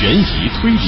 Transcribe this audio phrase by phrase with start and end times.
[0.00, 0.78] 悬疑推理、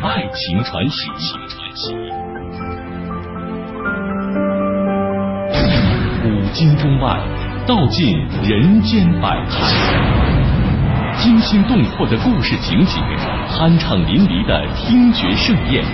[0.00, 0.94] 爱情传奇、
[6.22, 7.20] 古今中外，
[7.66, 9.56] 道尽人间百态，
[11.16, 13.00] 惊心动魄的故事情节，
[13.50, 15.84] 酣畅淋漓的听觉盛宴，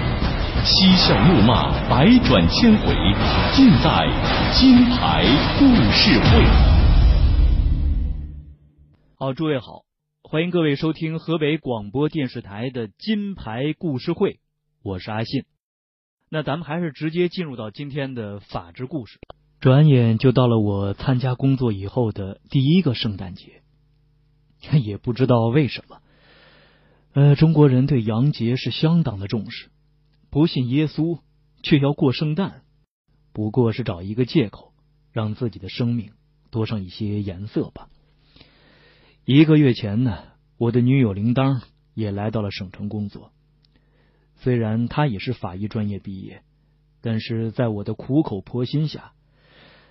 [0.62, 2.94] 嬉笑怒骂，百转千回，
[3.52, 4.06] 尽在
[4.52, 5.24] 金牌
[5.58, 6.73] 故事会。
[9.24, 9.86] 好，诸位好，
[10.22, 14.38] 欢迎各位收听河北广播电视台的金牌故事会，
[14.82, 15.44] 我是阿信。
[16.28, 19.18] 那咱们还是直接进入到今天的法治故事。
[19.60, 23.62] 转眼就到了我参加工作以后的第一个圣诞节，
[24.78, 26.02] 也不知道为什么，
[27.14, 29.70] 呃，中国人对洋节是相当的重视，
[30.28, 31.20] 不信耶稣
[31.62, 32.60] 却要过圣诞，
[33.32, 34.74] 不过是找一个借口，
[35.12, 36.12] 让自己的生命
[36.50, 37.88] 多上一些颜色吧。
[39.26, 40.18] 一个月前呢，
[40.58, 41.62] 我的女友铃铛
[41.94, 43.32] 也来到了省城工作。
[44.36, 46.42] 虽然她也是法医专业毕业，
[47.00, 49.12] 但是在我的苦口婆心下，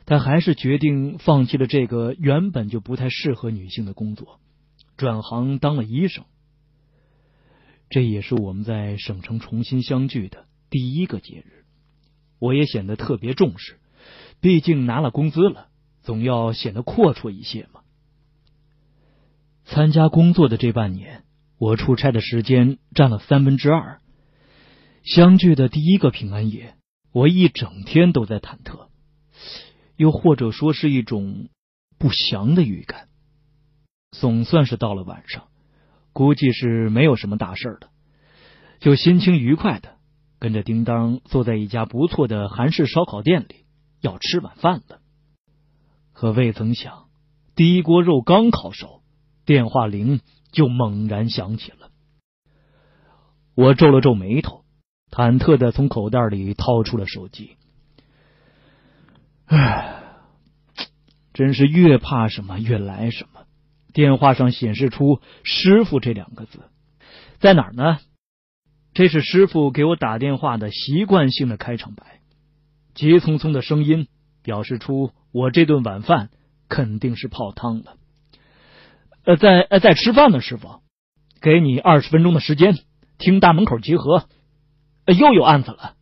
[0.06, 4.39] 她还是决定放弃了这个原本就不太适合女性的工作，
[4.98, 6.26] 转行当了医生。
[7.89, 11.66] 这也是我们在省城重新相聚的第一个节日，
[12.38, 13.80] 我也显得特别重视，
[14.42, 15.70] 毕竟拿了工资了，
[16.04, 17.80] 总要显得阔绰一些嘛。
[19.74, 21.24] 参加工作的这半年，
[21.58, 24.00] 我出差的时间占了三分之二。
[25.04, 26.76] 相聚的第一个平安夜，
[27.12, 28.90] 我一整天都在忐忑，
[29.96, 31.50] 又或者说是一种
[31.98, 33.08] 不祥的预感。
[34.12, 35.48] 总算是到了晚上，
[36.12, 37.90] 估计是没有什么大事的，
[38.80, 39.96] 就心情愉快的
[40.38, 43.66] 跟着叮当坐在一家不错的韩式烧烤店里
[44.02, 45.00] 要吃晚饭了。
[46.12, 47.08] 可未曾想，
[47.56, 49.02] 第一锅肉刚烤熟。
[49.45, 51.89] 电话铃就猛然响起了，
[53.55, 54.63] 我皱了皱眉头，
[55.11, 57.58] 忐忑的从口袋里掏出了手机。
[59.45, 60.02] 唉，
[61.33, 63.42] 真是越怕什么越来什么。
[63.93, 66.59] 电话上显示出“师傅”这两个字，
[67.39, 67.99] 在哪儿呢？
[68.93, 72.21] 这是师傅给我打电话的习惯性的开场白，
[72.95, 74.08] 急匆匆的声音
[74.42, 76.30] 表示出我这顿晚饭
[76.70, 77.98] 肯定是泡汤了。
[79.23, 80.82] 呃，在呃在吃饭呢，师傅，
[81.42, 82.78] 给你二十分钟的时间，
[83.17, 84.28] 听大门口集合。
[85.06, 85.95] 又有案子了，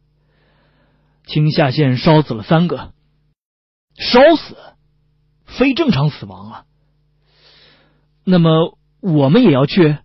[1.26, 2.94] 青下县烧死了三个，
[3.96, 4.56] 烧死，
[5.46, 6.66] 非正常死亡啊。
[8.24, 9.98] 那么我们也要去？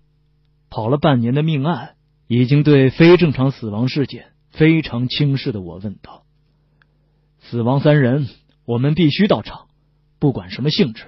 [0.68, 1.94] 跑了半年的命案，
[2.26, 6.24] 已经对非正常死亡事件非常轻视的我问道
[7.40, 8.28] ：“死亡三人，
[8.64, 9.68] 我们必须到场，
[10.18, 11.04] 不管什么性质。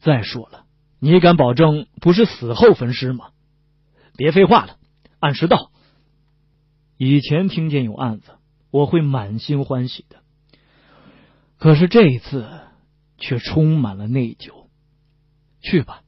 [0.00, 0.61] 再说了。”
[1.04, 3.30] 你敢保证不是死后焚尸吗？
[4.16, 4.76] 别废话了，
[5.18, 5.72] 按时到。
[6.96, 8.36] 以前听见有案子，
[8.70, 10.22] 我会满心欢喜的，
[11.58, 12.48] 可是这一次
[13.18, 14.68] 却充满了内疚。
[15.60, 16.02] 去吧，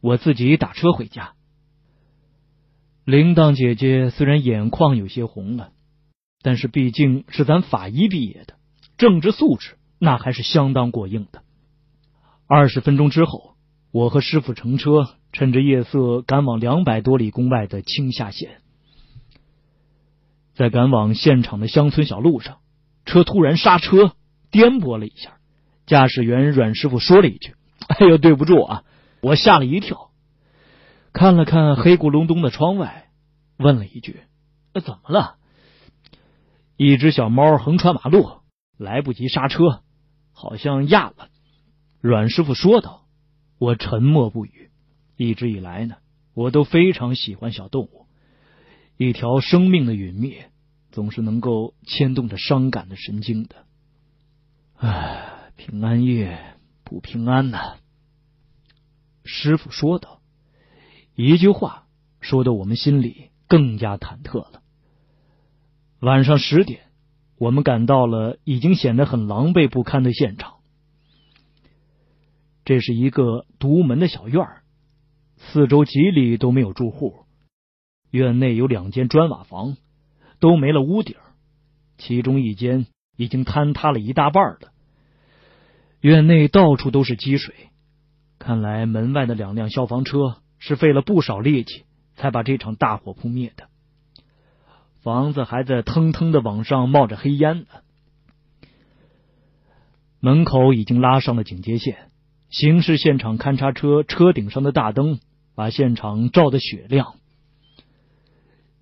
[0.00, 1.34] 我自己打车回家。
[3.04, 5.70] 铃铛姐姐虽然眼眶有些红了，
[6.42, 8.54] 但是毕竟是咱法医毕业的，
[8.98, 11.44] 政治素质那还是相当过硬的。
[12.48, 13.54] 二十分钟之后。
[13.96, 18.60] 我和师傅乘车，趁着夜色赶往两百多里宫外的青下县。
[20.52, 22.58] 在赶往现场的乡村小路上，
[23.06, 24.12] 车突然刹车，
[24.50, 25.38] 颠簸了一下。
[25.86, 27.54] 驾驶员阮师傅说了一句
[27.88, 28.84] ：“哎呦，对不住啊！”
[29.22, 30.10] 我吓了一跳，
[31.14, 33.08] 看了看黑咕隆咚的窗外，
[33.56, 34.24] 问了一句
[34.84, 35.36] ：“怎么了？”
[36.76, 38.28] 一只小猫横穿马路，
[38.76, 39.80] 来不及刹车，
[40.34, 41.30] 好像压了。
[42.02, 43.05] 阮师傅说道。
[43.58, 44.70] 我沉默不语。
[45.16, 45.96] 一直以来呢，
[46.34, 48.06] 我都非常喜欢小动物。
[48.98, 50.50] 一条生命的陨灭，
[50.90, 53.64] 总是能够牵动着伤感的神经的。
[54.76, 56.38] 唉，平安夜
[56.84, 57.76] 不平安呐。
[59.24, 60.20] 师傅说道，
[61.14, 61.86] 一句话
[62.20, 64.62] 说的我们心里更加忐忑了。
[66.00, 66.82] 晚上十点，
[67.38, 70.55] 我们赶到了已经显得很狼狈不堪的现场。
[72.66, 74.62] 这是一个独门的小院儿，
[75.36, 77.24] 四周几里都没有住户。
[78.10, 79.76] 院内有两间砖瓦房，
[80.40, 81.14] 都没了屋顶，
[81.96, 82.86] 其中一间
[83.16, 84.72] 已经坍塌了一大半了。
[86.00, 87.54] 院内到处都是积水，
[88.40, 91.84] 看来门外的两辆消防车是费了不少力气
[92.16, 93.68] 才把这场大火扑灭的。
[95.02, 97.66] 房子还在腾腾的往上冒着黑烟呢。
[100.18, 102.10] 门口已经拉上了警戒线。
[102.48, 105.20] 刑事现场勘察车车顶上的大灯
[105.54, 107.14] 把现场照得雪亮。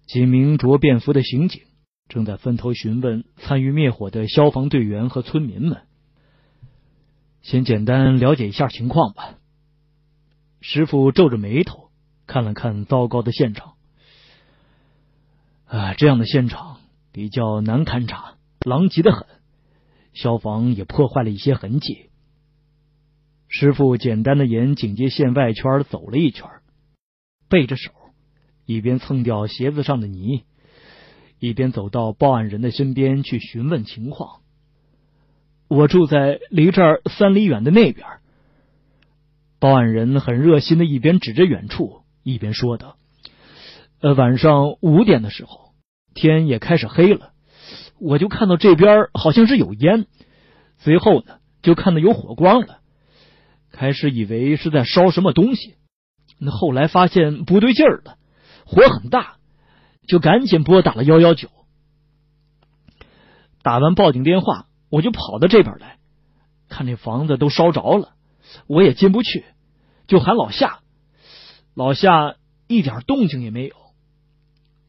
[0.06, 1.62] 几名着便服的刑警
[2.08, 5.82] 正在分头询问参与灭火的消防队员和村民们。
[7.43, 9.34] 先简单了解一下情况吧。
[10.61, 11.90] 师傅皱着眉头
[12.26, 13.75] 看了看糟糕的现场。
[15.66, 16.78] 啊，这样的现场
[17.12, 19.26] 比较难勘察，狼藉的很。
[20.12, 22.11] 消防也破坏了一些痕迹。
[23.56, 26.51] 师傅简单的沿警戒线外圈走了一圈，
[27.49, 27.93] 背着手，
[28.67, 30.43] 一边蹭掉鞋子上的泥，
[31.39, 34.41] 一边走到报案人的身边去询问情况。
[35.69, 38.05] 我住在离这儿三里远的那边。
[39.61, 42.97] 报案人很热心的一边指着远处，一边说道
[44.03, 45.71] ：“呃，晚上五点的时候，
[46.12, 47.31] 天也开始黑了。”
[48.03, 50.07] 我就看到这边好像是有烟，
[50.77, 52.81] 随后呢就看到有火光了。
[53.75, 55.75] 开始以为是在烧什么东西，
[56.38, 58.17] 那后来发现不对劲儿了，
[58.65, 59.37] 火很大，
[60.06, 61.49] 就赶紧拨打了幺幺九。
[63.62, 65.99] 打完报警电话，我就跑到这边来，
[66.69, 68.15] 看这房子都烧着了，
[68.67, 69.44] 我也进不去，
[70.06, 70.81] 就喊老夏，
[71.75, 72.37] 老夏
[72.69, 73.75] 一点动静也没有。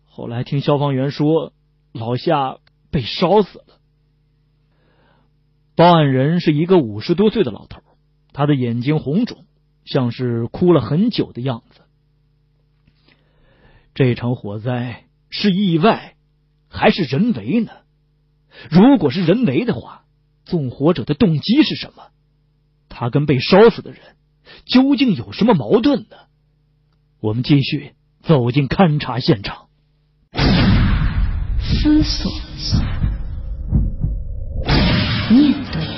[0.06, 1.54] 后来听消防员说，
[1.92, 2.58] 老夏。
[2.92, 3.82] 被烧死了。
[5.76, 7.82] 报案人是一个五十多岁的老头，
[8.36, 9.46] 他的眼睛红肿，
[9.86, 11.80] 像是哭了很久的样子。
[13.94, 16.16] 这场火灾是意外
[16.68, 17.72] 还是人为呢？
[18.70, 20.04] 如果是人为的话，
[20.44, 22.08] 纵火者的动机是什么？
[22.90, 24.02] 他跟被烧死的人
[24.66, 26.18] 究竟有什么矛盾呢？
[27.22, 29.70] 我们继续走进勘察现场，
[31.62, 32.30] 思索。
[35.32, 35.95] 面对，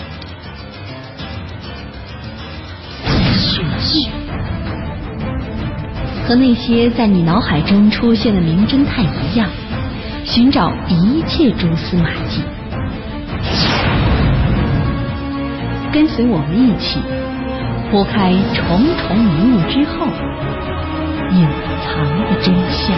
[6.28, 9.50] 和那些在你脑海中出现的名侦探一样，
[10.26, 12.42] 寻找一切蛛丝马迹。
[15.94, 17.00] 跟随我们一起
[17.90, 18.66] 拨开重
[18.98, 20.06] 重迷雾之后，
[21.32, 21.48] 隐
[21.86, 22.94] 藏的真相。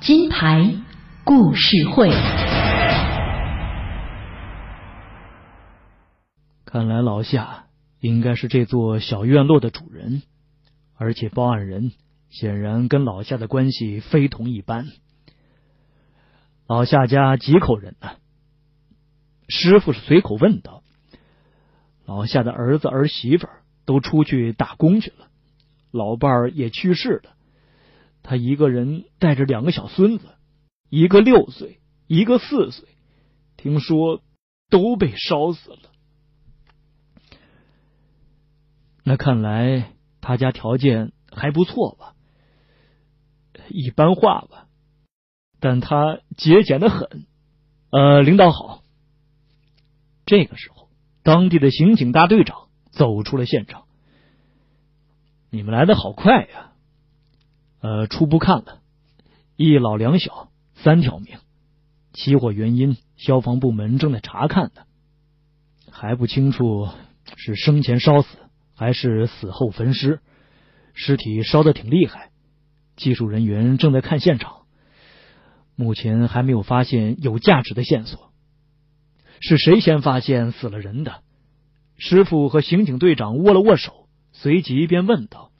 [0.00, 0.74] 金牌
[1.24, 2.10] 故事会。
[6.66, 7.64] 看来老夏
[8.00, 10.20] 应该是这座小院落的主人，
[10.98, 11.92] 而且报案人
[12.30, 14.86] 显然跟老夏的关系非同一般。
[16.66, 18.12] 老夏家几口人呢？
[19.48, 20.82] 师傅是随口问道。
[22.06, 23.48] 老夏的儿子儿媳妇
[23.84, 25.28] 都出去打工去了，
[25.90, 27.34] 老伴儿也去世了，
[28.22, 30.26] 他一个人带着两个小孙子，
[30.88, 32.88] 一个六岁，一个四岁，
[33.56, 34.22] 听说
[34.68, 35.78] 都被烧死了。
[39.02, 42.14] 那看来他家条件还不错吧？
[43.70, 44.66] 一般化吧，
[45.60, 47.26] 但他节俭的很。
[47.90, 48.82] 呃，领导好。
[50.26, 50.88] 这个时候，
[51.22, 53.84] 当地的刑警大队长走出了现场。
[55.50, 56.72] 你们来的好快呀！
[57.80, 58.80] 呃，初步看了，
[59.56, 61.38] 一老两小，三条命。
[62.12, 64.82] 起火原因，消防部门正在查看呢，
[65.90, 66.88] 还不清楚
[67.36, 68.38] 是生前烧死。
[68.72, 70.20] 还是死后焚尸，
[70.94, 72.29] 尸体烧的挺厉害。
[73.00, 74.66] 技术人员正在看现场，
[75.74, 78.30] 目前还没有发现有价值的线索。
[79.40, 81.22] 是谁先发现死了人的？
[81.96, 85.50] 师傅和刑警队长握了握手，随即便问道：“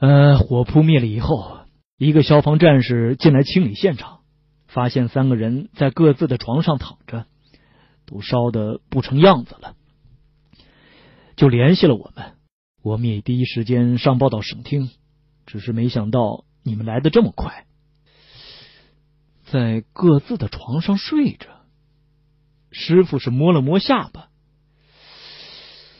[0.00, 1.60] 呃，火扑灭了以后，
[1.96, 4.20] 一个消防战士进来清理现场，
[4.66, 7.26] 发现三个人在各自的床上躺着，
[8.06, 9.76] 都烧的不成样子了。”
[11.36, 12.32] 就联系了我们，
[12.82, 14.90] 我们也第一时间上报到省厅，
[15.48, 17.64] 只是没想到你们来的这么快，
[19.50, 21.48] 在各自的床上睡着。
[22.70, 24.28] 师傅是摸了摸下巴，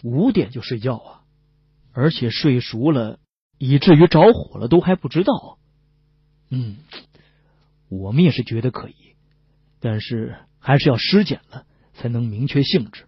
[0.03, 1.23] 五点就睡觉啊，
[1.93, 3.19] 而且睡熟了，
[3.57, 5.59] 以至于着火了都还不知道。
[6.51, 6.77] 嗯，
[7.89, 9.17] 我们也是觉得可疑，
[9.81, 11.65] 但是还是要尸检了
[11.95, 13.07] 才能明确性质。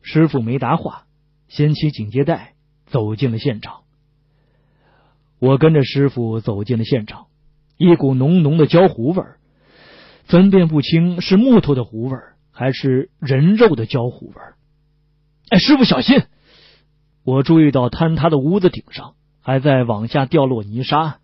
[0.00, 1.04] 师傅没答话。
[1.48, 2.54] 掀起警戒带，
[2.86, 3.84] 走进了现场。
[5.38, 7.26] 我跟着师傅走进了现场，
[7.76, 9.38] 一股浓浓的焦糊味儿，
[10.24, 14.56] 分辨不清是木头的糊味儿还是人肉的焦糊味儿。
[15.48, 16.22] 哎，师傅小心！
[17.24, 21.20] 我注意到坍塌的屋子顶上还在往下掉落泥沙，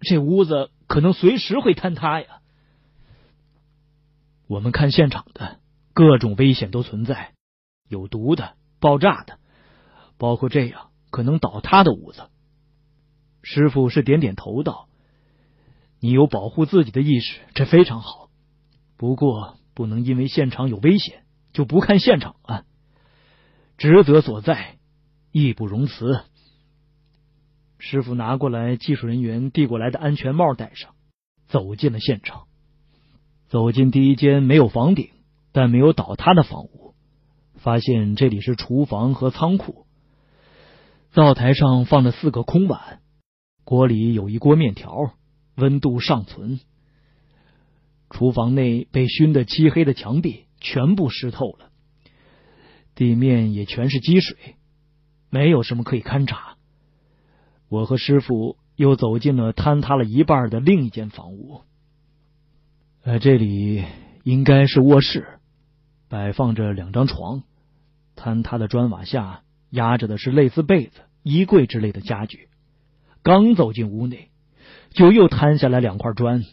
[0.00, 2.26] 这屋子可能随时会坍塌呀。
[4.46, 5.58] 我们看现场的
[5.92, 7.32] 各种危险都存在，
[7.88, 8.54] 有毒的。
[8.80, 9.38] 爆炸的，
[10.18, 12.24] 包括这样可能倒塌的屋子。
[13.46, 14.88] 师傅是点点头道
[16.00, 18.30] ：“你有保护自己的意识，这非常好。
[18.96, 22.64] 不过不能因为现场有危险就不看现场啊，
[23.76, 24.78] 职责所在，
[25.30, 26.22] 义不容辞。”
[27.78, 30.94] 师傅拿过来技术人员递过来的安全帽戴上，
[31.46, 32.44] 走进了现场。
[33.48, 35.10] 走进第一间没有房顶
[35.52, 36.94] 但没有倒塌的房屋，
[37.56, 39.84] 发现这里是厨房和仓库。
[41.12, 43.02] 灶台上放着四个空碗。
[43.64, 45.14] 锅里有一锅面条，
[45.56, 46.60] 温度尚存。
[48.10, 51.70] 厨房内被熏得漆黑的墙壁全部湿透了，
[52.94, 54.36] 地面也全是积水，
[55.30, 56.56] 没有什么可以勘察。
[57.68, 61.62] 我和师傅又走进了坍塌了一半的另一间房屋。
[63.02, 63.82] 呃，这里
[64.22, 65.40] 应该是卧室，
[66.08, 67.42] 摆放着两张床，
[68.14, 72.48] 坍塌的砖瓦下压着的是类似被子、衣柜之类的家具。
[73.24, 74.28] 刚走进屋内，
[74.90, 76.44] 就又摊下来两块砖，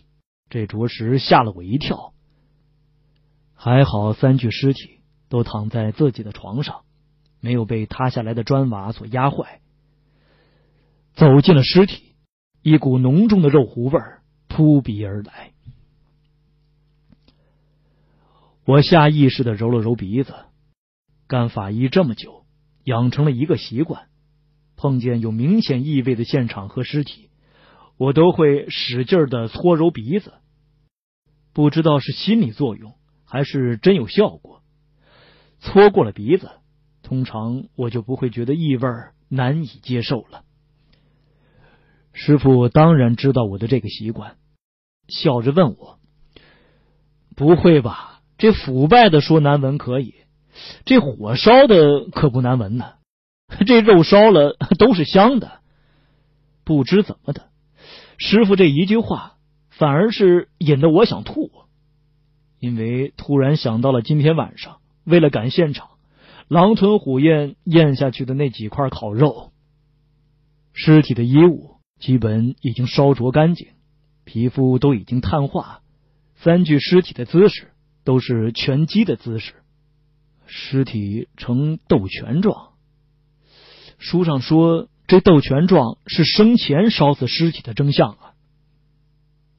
[0.49, 2.13] 这着实吓了我一跳。
[3.53, 6.83] 还好三具尸体都躺在自己的床上，
[7.41, 9.59] 没有被塌下来的砖瓦所压坏。
[11.13, 12.15] 走进了尸体，
[12.61, 13.99] 一股浓重的肉糊味
[14.47, 15.51] 扑鼻而来。
[18.63, 20.33] 我下意识的揉了揉鼻子，
[21.27, 22.45] 干法医这么久，
[22.85, 24.07] 养成了一个习惯。
[24.81, 27.29] 碰见有明显异味的现场和尸体，
[27.97, 30.33] 我都会使劲的搓揉鼻子。
[31.53, 34.63] 不知道是心理作用还是真有效果，
[35.59, 36.49] 搓过了鼻子，
[37.03, 38.89] 通常我就不会觉得异味
[39.29, 40.45] 难以接受了。
[42.11, 44.35] 师傅当然知道我的这个习惯，
[45.07, 45.99] 笑着问我
[47.37, 48.23] ：“不会吧？
[48.39, 50.15] 这腐败的说难闻可以，
[50.85, 52.93] 这火烧的可不难闻呢。”
[53.67, 55.59] 这肉烧了都是香的，
[56.63, 57.49] 不知怎么的，
[58.17, 59.35] 师傅这一句话
[59.69, 61.51] 反而是引得我想吐，
[62.59, 65.89] 因为突然想到了今天晚上为了赶现场，
[66.47, 69.51] 狼吞虎咽咽下去的那几块烤肉。
[70.73, 73.67] 尸体的衣物基本已经烧灼干净，
[74.23, 75.81] 皮肤都已经碳化，
[76.35, 77.67] 三具尸体的姿势
[78.05, 79.53] 都是拳击的姿势，
[80.45, 82.70] 尸体呈斗拳状。
[84.01, 88.33] 书上说，这斗拳状是生前烧死尸体的征象啊。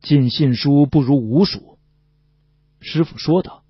[0.00, 1.78] 尽信书不如无书。
[2.80, 3.62] 师傅说道：“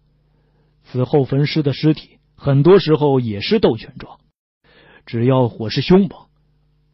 [0.82, 4.18] 死后焚尸的尸体，很多时候也是斗拳状。
[5.04, 6.28] 只要火势凶猛，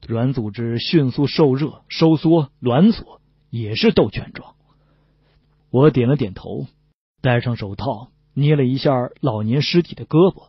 [0.08, 4.56] 软组织迅速受热、收缩、挛缩，也是斗拳状。”
[5.70, 6.66] 我点了点头，
[7.23, 10.49] 戴上手套，捏了一下老年尸体的胳膊，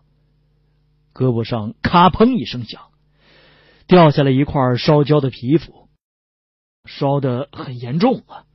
[1.14, 2.89] 胳膊上咔砰一声响。
[3.90, 5.90] 掉下来一块烧焦的皮肤，
[6.86, 8.46] 烧的很严重啊！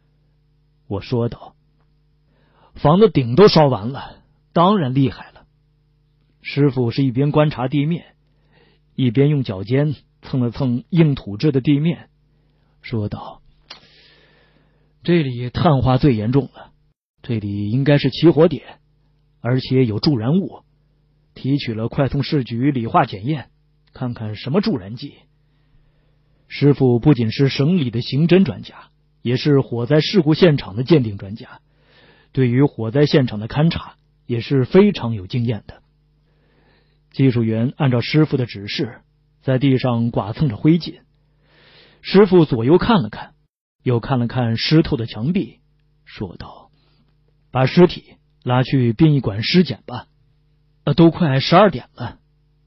[0.86, 1.56] 我说道
[2.76, 4.22] ：“房子顶都烧完了，
[4.52, 5.44] 当然厉害了。”
[6.40, 8.14] 师傅是一边观察地面，
[8.94, 12.10] 一边用脚尖蹭了蹭硬土质的地面，
[12.80, 13.42] 说道
[15.02, 16.70] ：“这里碳化最严重了，
[17.22, 18.78] 这里应该是起火点，
[19.40, 20.62] 而且有助燃物。
[21.34, 23.50] 提取了快通市局理化检验。”
[23.94, 25.14] 看看什么助燃剂？
[26.48, 28.90] 师傅不仅是省里的刑侦专家，
[29.22, 31.60] 也是火灾事故现场的鉴定专家，
[32.32, 33.94] 对于火灾现场的勘查
[34.26, 35.82] 也是非常有经验的。
[37.12, 39.00] 技术员按照师傅的指示，
[39.40, 41.00] 在地上剐蹭着灰烬。
[42.02, 43.34] 师傅左右看了看，
[43.82, 45.60] 又看了看湿透的墙壁，
[46.04, 46.70] 说道
[47.52, 50.08] ：“把尸体拉去殡仪馆尸检吧。”
[50.84, 52.18] 呃，都快十二点了。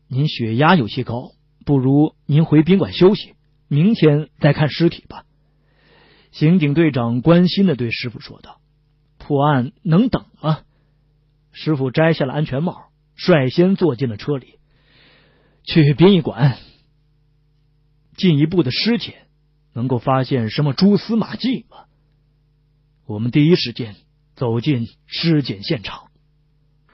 [0.07, 1.31] 您血压有些高，
[1.65, 3.35] 不如您回宾馆休息，
[3.67, 5.25] 明天再看尸体吧。
[6.31, 8.61] 刑警队长关心的对师傅说道
[9.17, 10.61] ：“破案能等吗？”
[11.51, 14.59] 师傅摘下了安全帽，率先坐进了车里，
[15.63, 16.57] 去殡仪馆。
[18.15, 19.27] 进一步的尸检
[19.73, 21.85] 能够发现什么蛛丝马迹吗？
[23.05, 23.95] 我们第一时间
[24.35, 26.07] 走进尸检现场。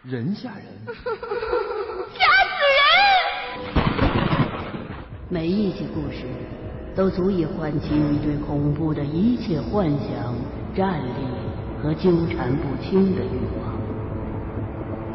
[0.04, 0.66] 人吓人。
[5.34, 6.26] 每一集故事
[6.96, 10.36] 都足以唤起你对恐怖的一切幻想、
[10.76, 13.74] 战栗和纠缠不清的欲望。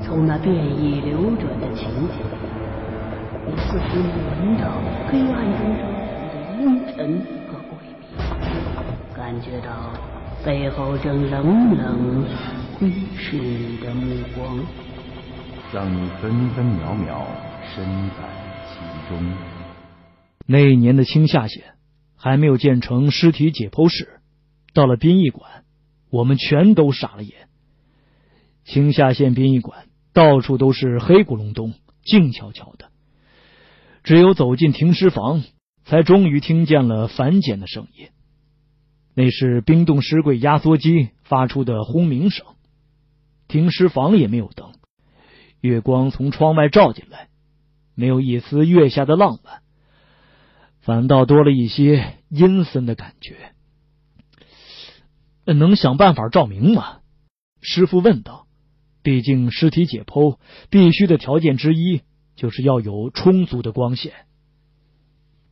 [0.03, 2.19] 从那变异流转的情景，
[3.47, 9.71] 你似乎闻到黑暗中升腾的阴沉和诡秘，感觉到
[10.45, 12.25] 背后正冷冷
[12.77, 14.59] 窥视你的目光，
[15.73, 17.25] 让你分分秒秒。
[17.73, 18.25] 身在
[18.67, 19.58] 其中。
[20.51, 21.75] 那一年的青下县
[22.17, 24.21] 还没有建成尸体解剖室，
[24.73, 25.65] 到了殡仪馆，
[26.09, 27.51] 我们全都傻了眼。
[28.65, 32.91] 青下县殡仪馆到处都是黑咕隆咚、静悄悄的，
[34.03, 35.45] 只有走进停尸房，
[35.85, 38.09] 才终于听见了繁简的声音。
[39.15, 42.47] 那是冰冻尸柜压缩机发出的轰鸣声。
[43.49, 44.73] 停尸房也没有灯，
[45.61, 47.29] 月光从窗外照进来，
[47.95, 49.61] 没有一丝月下的浪漫，
[50.89, 53.53] 反倒多了一些阴森的感觉。
[55.45, 57.01] 能想办法照明吗？
[57.61, 58.47] 师傅问道。
[59.03, 60.39] 毕竟尸体解剖
[60.71, 62.01] 必须的条件之一
[62.37, 64.15] 就是要有充足的光线。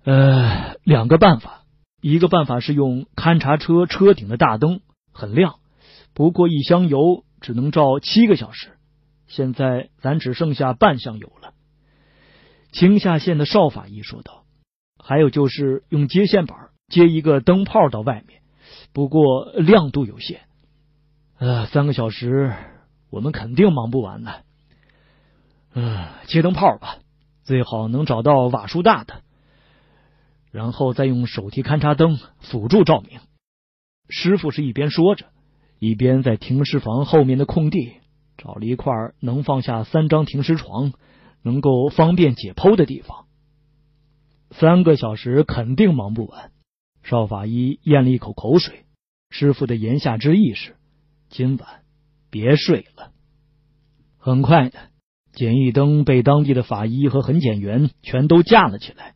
[0.04, 1.64] 呃，两个办法。
[2.00, 4.80] 一个办法是用勘察车车顶的大灯，
[5.12, 5.56] 很亮，
[6.14, 8.78] 不过一箱油只能照七个小时。
[9.26, 11.52] 现在咱只剩下半箱油了。
[12.72, 14.44] 青下县的邵法医说道
[15.08, 18.40] ：“还有就是用接线板接一个灯泡到外面，
[18.92, 20.40] 不过亮度有限。
[21.38, 22.52] 呃，三个小时
[23.08, 24.42] 我们肯定忙不完的。
[25.74, 26.96] 嗯，接灯泡吧，
[27.44, 29.22] 最好能找到瓦数大的。”
[30.50, 33.20] 然后再用手提勘察灯辅助照明。
[34.08, 35.26] 师傅是一边说着，
[35.78, 37.92] 一边在停尸房后面的空地
[38.36, 40.92] 找了一块能放下三张停尸床、
[41.42, 43.25] 能够方便解剖的地方。
[44.50, 46.50] 三个小时肯定忙不完。
[47.02, 48.84] 邵法医咽了一口口水。
[49.30, 50.76] 师傅的言下之意是：
[51.28, 51.82] 今晚
[52.30, 53.10] 别睡了。
[54.18, 54.78] 很快的，
[55.32, 59.14] 简易灯被当地的法医和痕检员全都架了起来。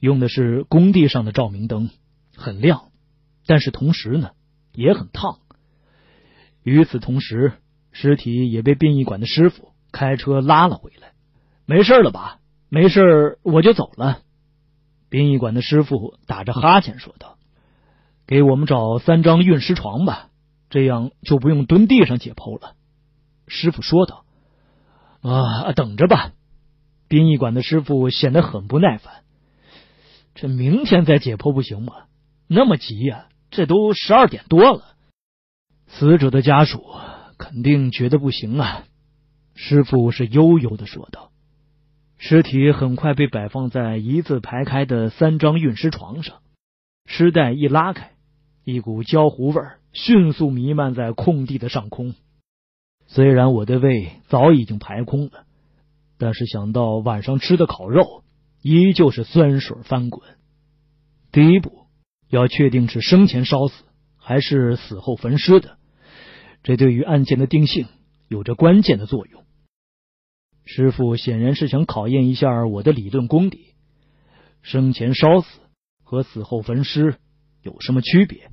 [0.00, 1.90] 用的是工地上的照明灯，
[2.36, 2.90] 很亮，
[3.46, 4.30] 但是同时呢
[4.72, 5.38] 也很烫。
[6.62, 7.52] 与此同时，
[7.92, 11.12] 尸体也被殡仪馆的师傅开车拉了回来。
[11.66, 12.40] 没事了吧？
[12.68, 14.20] 没事，我就走了。
[15.14, 17.38] 殡仪馆的师傅打着哈欠说道
[18.26, 20.30] ：“给我们找三张运尸床吧，
[20.70, 22.72] 这样就不用蹲地上解剖了。”
[23.46, 24.24] 师傅说道
[25.22, 26.32] ：“啊，等着吧。”
[27.06, 29.22] 殡仪馆的师傅显得很不耐烦。
[30.34, 31.92] 这明天再解剖不行吗？
[32.48, 33.28] 那么急呀？
[33.52, 34.96] 这都十二点多了。
[35.86, 36.84] 死者的家属
[37.38, 38.82] 肯定觉得不行啊。
[39.54, 41.30] 师傅是悠悠的说道。
[42.18, 46.38] 尸体很快被摆放在一字排开的三张运尸床上，
[47.06, 48.12] 尸袋一拉开，
[48.64, 52.14] 一股焦糊味迅速弥漫在空地的上空。
[53.06, 55.44] 虽然我的胃早已经排空了，
[56.18, 58.22] 但是想到晚上吃的烤肉。
[58.66, 60.26] 依旧是酸水翻滚。
[61.32, 61.84] 第一步
[62.30, 63.84] 要确定是生前烧死
[64.16, 65.76] 还是死后焚尸的，
[66.62, 67.86] 这对于案件的定性
[68.26, 69.44] 有着关键的作用。
[70.64, 73.74] 师傅显然是想考验一下我的理论功底。
[74.62, 75.60] 生前烧死
[76.02, 77.18] 和死后焚尸
[77.62, 78.50] 有什么区别？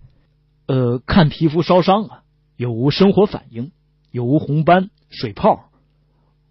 [0.68, 2.24] 呃，看皮肤烧伤啊，
[2.58, 3.72] 有无生活反应，
[4.12, 5.70] 有无红斑、水泡。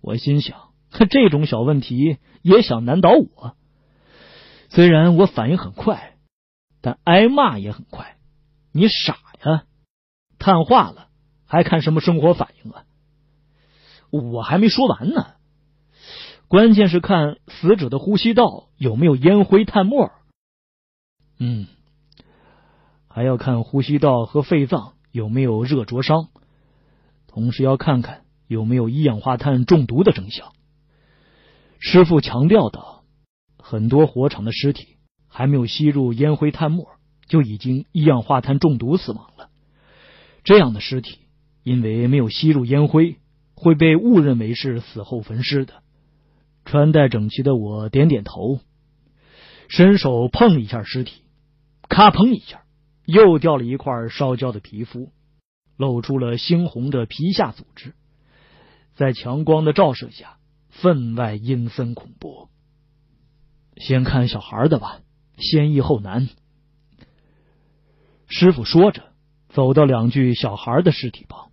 [0.01, 0.71] 我心想。
[1.09, 3.55] 这种小问题也想难倒我？
[4.71, 6.17] 虽然我反应很快，
[6.81, 8.17] 但挨骂也很快。
[8.73, 9.65] 你傻呀？
[10.39, 11.09] 碳化了
[11.45, 12.85] 还看什么生活反应啊？
[14.11, 15.35] 我还没说完呢。
[16.51, 20.11] 关键是看死者的呼吸道有没有烟灰碳沫。
[21.39, 21.69] 嗯，
[23.07, 26.27] 还要看呼吸道和肺脏有没有热灼伤，
[27.29, 30.51] 同时要看看有没有一氧化碳中毒的征象。
[31.79, 33.05] 师傅强调道
[33.57, 34.97] ：“很多火场的尸体
[35.29, 36.89] 还没有吸入烟灰炭末，
[37.29, 39.51] 就已经一氧化碳中毒死亡了。
[40.43, 41.21] 这样的尸体
[41.63, 43.19] 因为没有吸入烟灰，
[43.55, 45.75] 会被误认为是死后焚尸的。”
[46.65, 48.61] 穿戴整齐的我点点头，
[49.69, 51.23] 伸手碰一下尸体，
[51.89, 52.63] 咔砰一下，
[53.05, 55.13] 又掉了一块烧焦的皮肤，
[55.77, 57.95] 露出了猩红的皮下组织，
[58.95, 60.37] 在强光的照射下。
[60.73, 62.49] 分外阴森恐怖。
[63.77, 65.01] 先看小孩的吧，
[65.37, 66.29] 先易后难。
[68.29, 69.13] 师傅说着，
[69.49, 71.51] 走到两具小孩的尸体旁，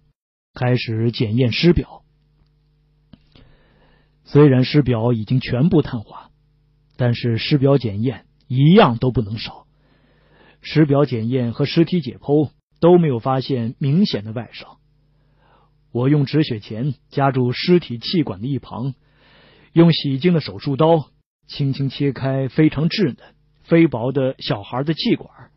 [0.53, 2.03] 开始检验尸表。
[4.27, 6.31] 虽然尸表已经全部碳化，
[6.97, 9.65] 但是尸表检验一样都不能少。
[10.61, 14.79] 尸表检验和尸体解剖都没有发现明显的外伤。
[15.93, 18.93] 我用止血钳夹住尸体气管的一旁。
[19.71, 21.07] 用洗净的手术刀
[21.47, 23.17] 轻轻切开非常稚嫩、
[23.63, 25.51] 非薄的小孩的气管。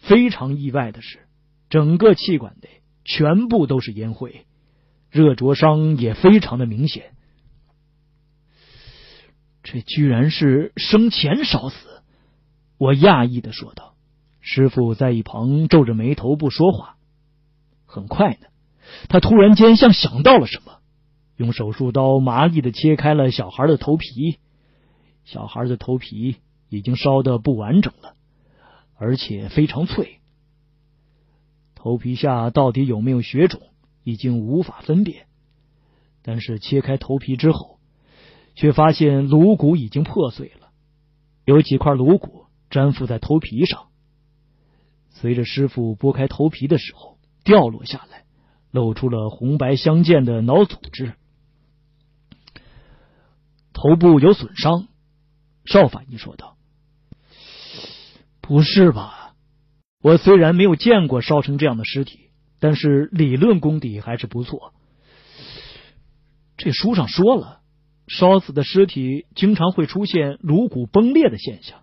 [0.00, 1.20] 非常意外的是，
[1.70, 2.68] 整个气管内
[3.04, 4.44] 全部都是烟灰，
[5.10, 7.14] 热灼伤也非常的明显。
[9.70, 12.02] 这居然是生前烧死！
[12.78, 13.94] 我讶异的说道。
[14.40, 16.96] 师傅在一旁皱着眉头不说话。
[17.84, 18.46] 很快呢，
[19.10, 20.78] 他突然间像想到了什么，
[21.36, 24.38] 用手术刀麻利的切开了小孩的头皮。
[25.26, 26.36] 小孩的头皮
[26.70, 28.14] 已经烧的不完整了，
[28.96, 30.20] 而且非常脆。
[31.74, 33.60] 头皮下到底有没有血肿，
[34.02, 35.26] 已经无法分辨。
[36.22, 37.77] 但是切开头皮之后，
[38.58, 40.70] 却发现颅骨已经破碎了，
[41.44, 43.86] 有几块颅骨粘附在头皮上。
[45.10, 48.24] 随着师傅剥开头皮的时候，掉落下来，
[48.72, 51.14] 露出了红白相间的脑组织。
[53.72, 54.88] 头部有损伤。
[55.64, 56.56] 邵法医说道
[58.42, 59.36] ：“不是吧？
[60.02, 64.74] 我虽然没有见过烧成这样的尸体，但是理论功底还是不错。
[66.56, 67.60] 这书上说了，
[68.08, 71.80] 烧死的尸体经常会出现颅骨崩裂的现象，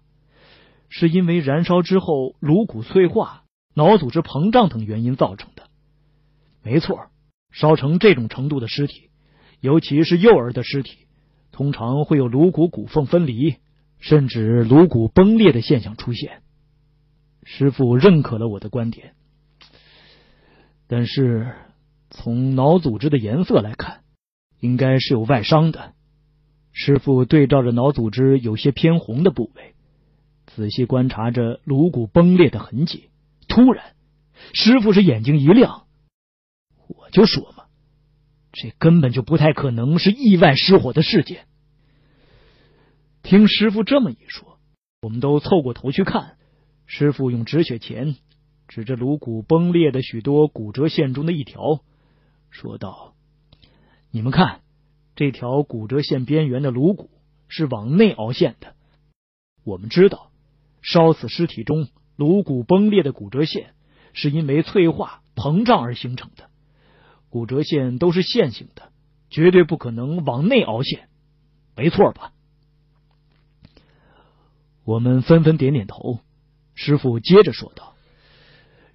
[0.90, 5.64] 是因为燃烧之后颅骨脆化、脑组织膨胀等原因造成的。
[6.64, 7.08] 没错，
[7.52, 9.10] 烧成这种程度的尸体，
[9.62, 11.08] 尤其是幼儿的尸体，
[11.52, 13.56] 通常会有颅骨骨缝分离。”
[13.98, 16.44] 甚至颅骨崩裂的现象出现，
[17.44, 19.14] 师傅认可了我的观点，
[20.86, 21.56] 但是
[22.12, 24.02] 从脑组织的颜色来看，
[24.60, 25.94] 应该是有外伤的。
[26.78, 29.76] 师傅对照着脑组织有些偏红的部位，
[30.46, 33.10] 仔细观察着颅骨崩裂的痕迹。
[33.48, 33.96] 突然，
[34.52, 35.86] 师傅是眼睛一亮，
[36.90, 37.64] 我就说嘛，
[38.52, 41.46] 这根本就不太可能是意外失火的事件。
[43.24, 44.60] 听师傅这么一说，
[45.02, 46.36] 我们都凑过头去看。
[46.86, 48.18] 师傅用止血钳
[48.68, 51.80] 指着颅骨崩裂的许多骨折线中的一条，
[52.50, 53.14] 说道
[54.12, 54.60] ：“你们看，
[55.16, 57.10] 这条骨折线边缘的颅骨
[57.48, 58.76] 是往内凹陷的。
[59.64, 60.32] 我们知道，
[60.82, 63.74] 烧死尸体中颅骨崩裂的骨折线
[64.14, 66.50] 是因为脆化膨胀而形成的。
[67.30, 68.92] 骨折线都是线性的，
[69.30, 71.10] 绝对不可能往内凹陷，
[71.76, 72.34] 没错吧？”
[74.86, 76.20] 我们纷纷点点头。
[76.76, 77.96] 师傅接着说道：“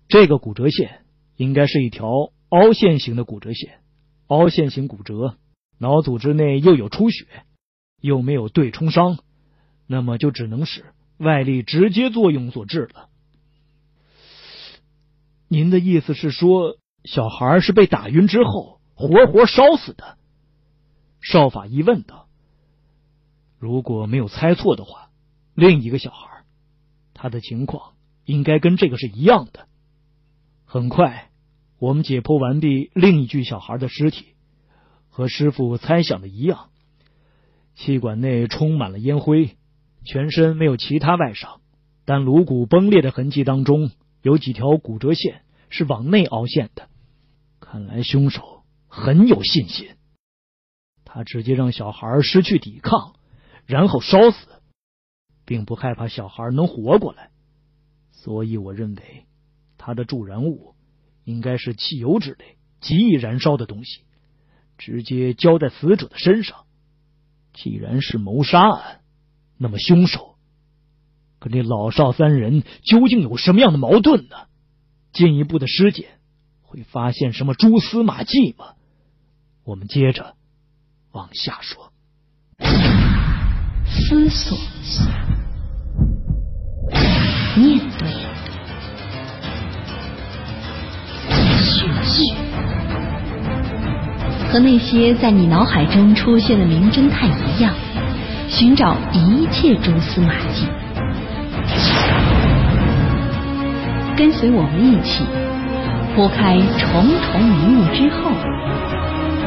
[0.07, 1.01] 这个骨折线
[1.37, 2.11] 应该是一条
[2.51, 3.81] 凹陷型的骨折线。
[4.27, 5.37] 凹陷型骨折，
[5.81, 7.27] 脑组织内又有出血，
[8.01, 9.19] 又没有对冲伤，
[9.87, 13.09] 那么就只能是外力直接作用所致了。”
[15.49, 20.19] 您的意思是说，小孩是被打晕之后活活烧死的？
[21.21, 22.29] 少法医问道。
[23.59, 25.09] 如果没有猜错的话。
[25.53, 26.45] 另一个小孩，
[27.13, 29.67] 他的情况应该跟这个是一样的。
[30.65, 31.31] 很快，
[31.79, 34.37] 我们解剖完毕另一具小孩的尸体，
[35.11, 36.71] 和师傅猜想的一样，
[37.75, 39.59] 气管内充满了烟灰，
[40.05, 41.61] 全身没有其他外伤，
[42.07, 43.91] 但颅骨崩裂的痕迹当中
[44.23, 46.89] 有几条骨折线是往内凹陷的。
[47.61, 49.91] 看来凶手很有信心，
[51.05, 53.15] 他直接让小孩失去抵抗，
[53.67, 54.49] 然后烧死。
[55.47, 57.31] 并不害怕小孩能活过来，
[58.13, 59.27] 所以我认为
[59.79, 60.77] 他的助燃物
[61.25, 64.05] 应该是汽油之类极易燃烧的东西，
[64.81, 66.65] 直接浇在死者的身上。
[67.53, 69.01] 既然是谋杀案，
[69.59, 70.37] 那么凶手
[71.39, 74.37] 跟这老少三人究竟有什么样的矛盾呢？
[75.13, 76.19] 进一步的尸检
[76.63, 78.75] 会发现什么蛛丝马迹吗？
[79.65, 80.35] 我们接着
[81.13, 81.93] 往下说，
[83.87, 84.57] 思索。
[87.57, 88.09] 面对，
[92.05, 92.40] 血
[94.51, 97.73] 和那些在你脑海中出现的名侦探一样，
[98.49, 100.67] 寻找一切蛛丝马迹。
[104.17, 105.25] 跟随我们一起
[106.17, 108.33] 拨开重重迷雾之后，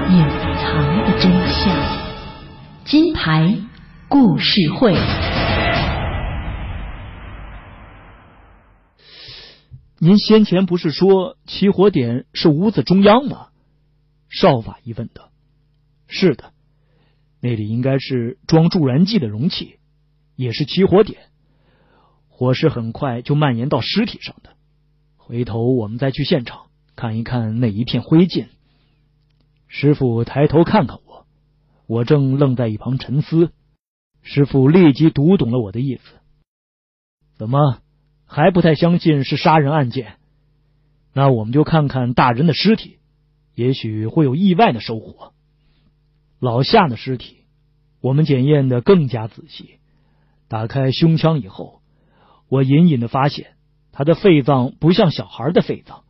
[0.09, 1.75] 隐藏的真相。
[2.85, 3.53] 金牌
[4.07, 4.95] 故事会。
[9.99, 13.47] 您先前不是说起火点是屋子中央吗？
[14.33, 15.29] 少法医问道。
[16.07, 16.51] 是的，
[17.39, 19.77] 那里应该是装助燃剂的容器，
[20.35, 21.29] 也是起火点。
[22.27, 24.49] 火势很快就蔓延到尸体上的。
[25.17, 26.65] 回头我们再去现场
[26.95, 28.47] 看一看那一片灰烬。
[29.67, 31.27] 师傅抬头看看我，
[31.87, 33.51] 我正愣在一旁沉思。
[34.23, 36.01] 师傅立即读懂了我的意思。
[37.35, 37.79] 怎么？
[38.25, 40.15] 还不太相信是杀人案件，
[41.13, 42.97] 那我们就看看大人的尸体，
[43.55, 45.33] 也许会有意外的收获。
[46.39, 47.45] 老夏的尸体，
[48.01, 49.79] 我们检验的更加仔细。
[50.47, 51.81] 打开胸腔以后，
[52.49, 53.55] 我隐隐的发现，
[53.91, 56.03] 他的肺脏不像小孩的肺脏，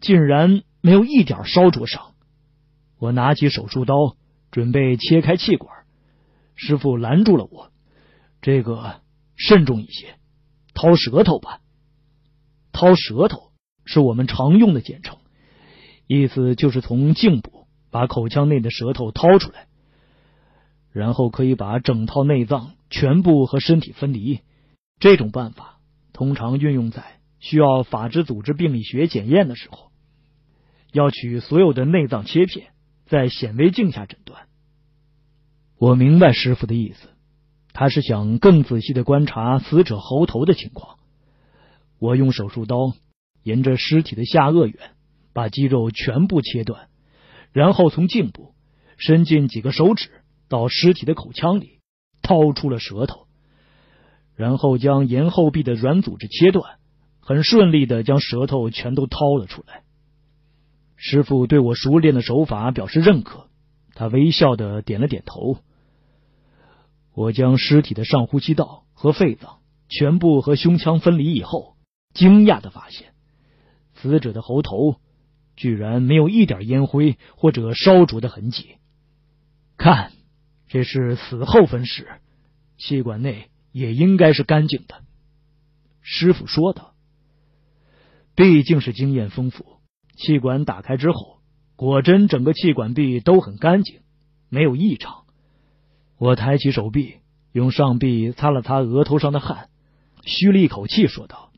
[0.00, 2.14] 竟然没有一点烧灼伤。
[2.98, 4.16] 我拿起手术刀，
[4.50, 5.84] 准备切开气管，
[6.54, 7.70] 师傅拦住了我
[8.40, 9.02] ：“这个
[9.34, 10.14] 慎重一些，
[10.72, 11.60] 掏舌头吧。”
[12.72, 13.52] 掏舌头
[13.84, 15.18] 是我们常用的简称，
[16.06, 19.66] 意思就是从颈部把口腔内的舌头掏出来，
[20.92, 22.72] 然后可以把整套内脏。
[22.88, 24.42] 全部和身体分离，
[25.00, 25.80] 这种办法
[26.12, 29.90] 通常运用在需要法制组织病理学检验的时候。
[30.92, 32.68] 要取所有的内脏切片，
[33.06, 34.42] 在显微镜下诊断。
[35.78, 37.08] 我明白师傅的意思，
[37.72, 40.96] 他是想更仔细的观察死者喉头的情况。
[41.98, 42.94] 我用手术刀
[43.42, 44.90] 沿着尸体的下颚缘
[45.36, 46.88] 把肌肉全部切断，
[47.52, 48.54] 然后从颈部
[48.96, 50.08] 伸进几个手指
[50.48, 51.76] 到尸体的口腔里。
[52.22, 53.28] 掏出了舌头，
[54.34, 56.78] 然后将咽后壁的软组织切断，
[57.20, 59.84] 很顺利的将舌头全都掏了出来。
[60.96, 63.46] 师傅对我熟练的手法表示认可，
[63.94, 65.58] 他微笑的点了点头。
[67.14, 71.76] 我将尸体的上呼吸道和肺脏全部和胸腔分离以后，
[72.12, 73.12] 惊讶的发现，
[73.94, 74.96] 死者的喉头
[75.56, 78.76] 居然没有一点烟灰或者烧灼的痕迹。
[79.76, 80.12] 看。
[80.68, 82.08] 这是死后分尸，
[82.76, 85.04] 气管内也应该是干净的。
[86.02, 86.92] 师傅说道
[88.34, 89.64] ：“毕竟是经验丰富，
[90.16, 91.38] 气管打开之后，
[91.76, 94.00] 果真整个气管壁都很干净，
[94.48, 95.24] 没有异常。”
[96.18, 97.18] 我抬起手臂，
[97.52, 99.68] 用上臂擦了擦额头上的汗，
[100.24, 101.52] 吁了一口气，说道：“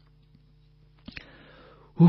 [1.98, 2.06] 呜，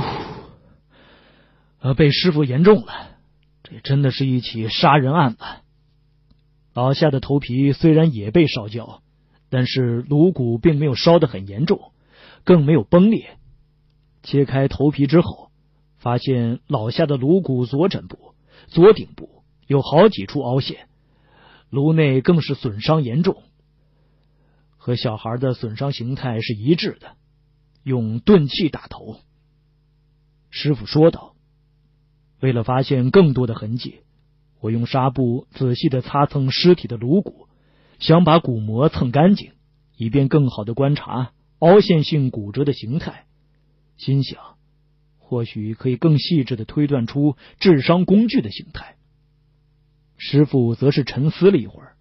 [1.81, 3.17] 呃，被师傅言中了，
[3.63, 5.43] 这真的是一起杀人案子。”
[6.73, 9.01] 老夏的头皮虽然也被烧焦，
[9.49, 11.91] 但是颅骨并没有烧得很严重，
[12.43, 13.37] 更没有崩裂。
[14.23, 15.49] 切开头皮之后，
[15.97, 18.33] 发现老夏的颅骨左枕部、
[18.67, 20.87] 左顶部有好几处凹陷，
[21.69, 23.43] 颅内更是损伤严重，
[24.77, 27.15] 和小孩的损伤形态是一致的。
[27.83, 29.19] 用钝器打头，
[30.49, 31.33] 师傅说道
[32.39, 33.99] ：“为了发现更多的痕迹。”
[34.61, 37.47] 我用纱布仔细的擦蹭尸体的颅骨，
[37.97, 39.53] 想把骨膜蹭干净，
[39.95, 43.25] 以便更好的观察凹陷性骨折的形态。
[43.95, 44.57] 心想，
[45.17, 48.97] 或许可以更细致的推断出致伤工具的形态。
[50.17, 51.95] 师傅则是沉思了一会儿，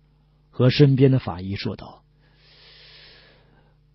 [0.51, 2.03] 和身边的法医说道：“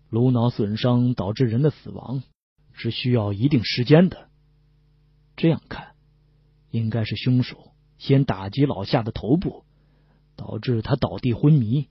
[0.08, 2.22] 颅脑损伤导致人的死亡
[2.72, 4.30] 是需要一定时间的。
[5.36, 5.93] 这样看，
[6.78, 9.64] 应该是凶手。”先打击老夏的头部，
[10.34, 11.88] 导致他倒地昏迷，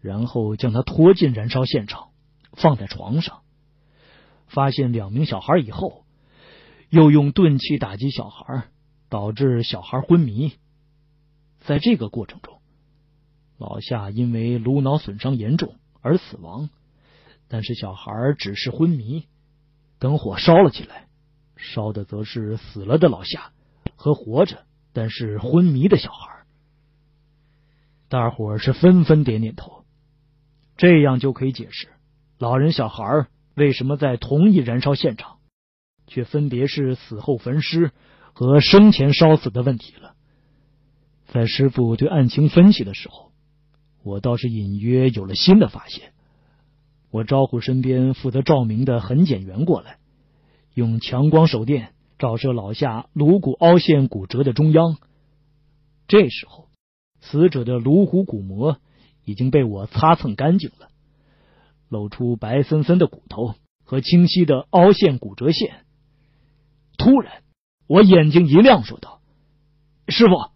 [0.00, 2.10] 然后将他拖进燃烧现场，
[2.52, 3.40] 放在床上。
[4.46, 6.04] 发现两名小孩以后，
[6.90, 8.68] 又用钝器打击小孩，
[9.08, 10.52] 导致小孩昏迷。
[11.60, 12.60] 在这个过程中，
[13.56, 16.68] 老夏因为颅脑损伤严重而死亡，
[17.48, 19.24] 但是小孩只是昏迷。
[19.98, 21.08] 等火烧了起来，
[21.56, 23.52] 烧的则是死了的老夏
[23.96, 24.64] 和活着。
[24.92, 26.44] 但是昏迷的小孩，
[28.08, 29.84] 大伙是纷纷点点头，
[30.76, 31.88] 这样就可以解释
[32.38, 33.26] 老人小孩
[33.56, 35.38] 为什么在同一燃烧现场，
[36.06, 37.90] 却分别是死后焚尸
[38.32, 40.14] 和生前烧死的问题了。
[41.26, 43.32] 在师傅对案情分析的时候，
[44.04, 46.12] 我倒是隐约有了新的发现。
[47.10, 49.98] 我招呼身边负责照明的痕检员过来，
[50.74, 51.93] 用强光手电。
[52.24, 54.96] 照射老夏颅骨凹陷骨折的中央，
[56.08, 56.68] 这时候
[57.20, 58.78] 死者的颅骨骨膜
[59.26, 60.88] 已经被我擦蹭干净了，
[61.90, 65.84] 露出白森森的骨头和清晰的凹陷骨折线。
[66.96, 67.42] 突然，
[67.86, 69.20] 我眼睛一亮，说道
[70.08, 70.50] ：“师傅，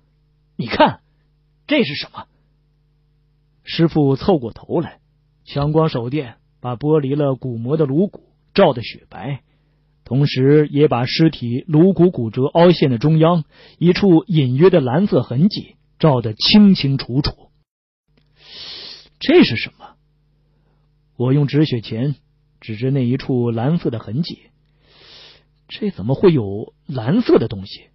[0.56, 1.02] 你看，
[1.66, 2.28] 这是什么？”
[3.62, 5.00] 师傅凑过头来，
[5.44, 8.22] 强光手电把剥离了骨膜的颅骨
[8.54, 9.42] 照得雪白。
[10.08, 13.44] 同时，也把尸体颅骨骨折凹陷的中央
[13.76, 17.50] 一处隐约的蓝色痕迹照得清清楚楚。
[19.20, 19.96] 这是什么？
[21.18, 22.14] 我用止血钳
[22.58, 24.38] 指着那一处蓝色的痕迹。
[25.68, 27.88] 这怎么会有蓝色的东西？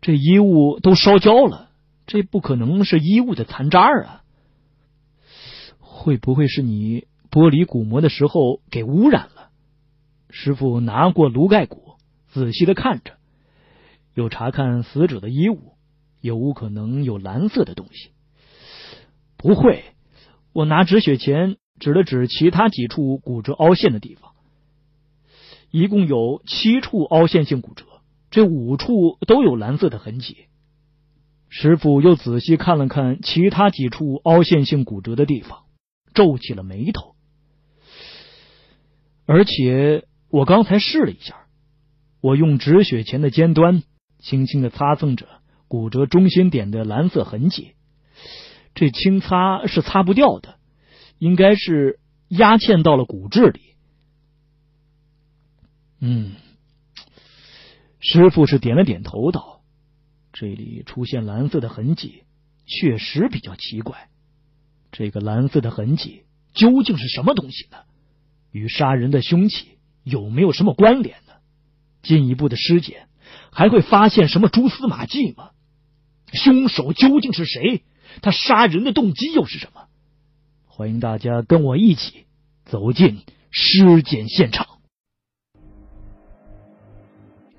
[0.00, 1.68] 这衣物都烧焦了，
[2.06, 4.24] 这不可能是衣物的残渣啊！
[5.80, 9.41] 会不会是你剥离骨膜的时候给污染了？
[10.34, 11.96] 师傅拿过颅盖骨，
[12.32, 13.18] 仔细的看着，
[14.14, 15.74] 又查看死者的衣物，
[16.22, 18.12] 有无可能有蓝色的东西？
[19.36, 19.84] 不会，
[20.54, 24.32] 我拿止血钳指了指其他几处骨折凹陷的地方，
[25.70, 27.84] 一共有七处凹陷性骨折，
[28.30, 30.46] 这五处都有蓝色的痕迹。
[31.50, 35.64] 师傅又仔细看了看其他几处凹陷性骨折的地方，
[36.14, 37.14] 皱起了眉头。
[39.26, 41.36] 而且我刚才试了一下，
[42.22, 43.82] 我用止血钳的尖端
[44.18, 45.28] 轻轻的擦蹭着
[45.68, 47.74] 骨折中心点的蓝色痕迹，
[48.74, 50.56] 这轻擦是擦不掉的，
[51.18, 53.60] 应该是压嵌到了骨质里。
[56.00, 56.32] 嗯，
[58.00, 59.60] 师傅是点了点头道。
[60.32, 62.22] 这里出现蓝色的痕迹，
[62.64, 64.08] 确实比较奇怪。
[64.90, 66.22] 这个蓝色的痕迹
[66.54, 67.76] 究竟是什么东西呢？
[68.50, 69.68] 与杀人的凶器
[70.04, 71.34] 有没有什么关联呢？
[72.02, 73.08] 进一步的尸检
[73.50, 75.50] 还会发现什么蛛丝马迹吗？
[76.32, 77.82] 凶手究竟是谁？
[78.20, 79.82] 他杀人的动机又是什么？
[80.66, 82.24] 欢迎大家跟我一起
[82.64, 84.66] 走进尸检现场。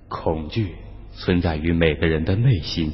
[0.08, 0.75] 恐惧。
[1.15, 2.91] 存在于每个人的内心，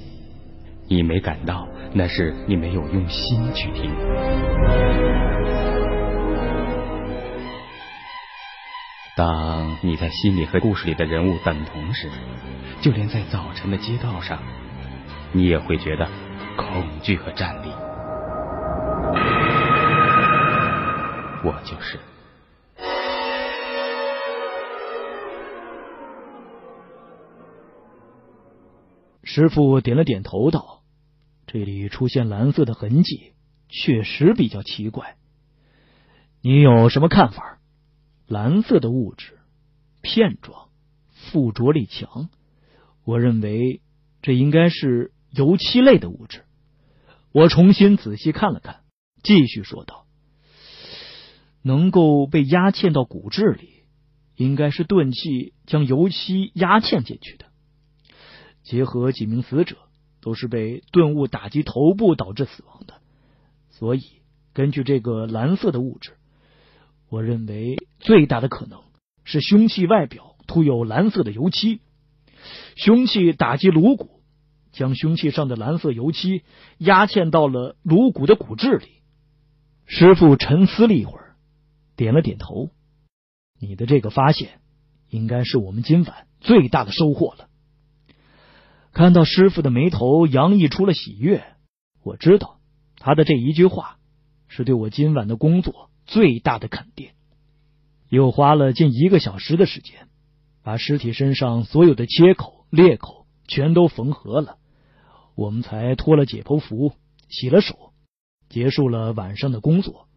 [0.90, 4.49] 你没感到，那是你没有用心去听。
[9.20, 12.10] 当你在心里和故事里的人物等同时，
[12.80, 14.42] 就连在早晨的街道上，
[15.34, 16.08] 你也会觉得
[16.56, 17.70] 恐惧和战栗。
[21.44, 22.00] 我就是。
[29.26, 30.80] 师傅点了点头，道
[31.46, 33.34] ：“这里出现蓝色的痕迹，
[33.68, 35.18] 确实比较奇怪。
[36.42, 37.59] 你有什么看法？
[38.30, 39.40] 蓝色的物质，
[40.02, 40.70] 片状，
[41.32, 42.30] 附着力强。
[43.04, 43.82] 我认为
[44.22, 46.46] 这应该是油漆类的物质。”
[47.34, 48.82] 我重新仔细看了看，
[49.24, 50.06] 继续说道
[51.64, 53.84] ：“能够被压嵌到骨质里，
[54.36, 57.46] 应该是钝器将油漆压嵌进去的。”
[58.62, 59.76] 结合几名死者
[60.22, 63.02] 都是被钝物打击头部导致死亡的，
[63.72, 64.04] 所以
[64.54, 66.18] 根据这个蓝色的物质，
[67.10, 68.82] 我认为最大的可能
[69.24, 71.82] 是凶器外表涂有蓝色的油漆，
[72.76, 74.22] 凶器打击颅骨，
[74.72, 76.44] 将凶器上的蓝色油漆
[76.78, 78.88] 压嵌到了颅骨的骨质里。
[79.86, 81.36] 师傅沉思了一会儿，
[81.96, 82.70] 点了点头
[83.60, 84.60] ：“你的这个发现，
[85.10, 87.48] 应该是我们今晚最大的收获了。”
[88.94, 91.44] 看到师傅的眉头洋溢出了喜悦，
[92.04, 92.60] 我知道
[92.98, 93.98] 他的这一句话
[94.48, 97.10] 是对我今晚的工作最大的肯定。
[98.10, 100.08] 又花了近一个小时的时间，
[100.64, 104.58] 把尸体身上所有的切口裂口全都缝合了，
[105.36, 106.94] 我们才脱了解剖服，
[107.28, 107.94] 洗了手，
[108.50, 110.08] 结束了晚上的工作。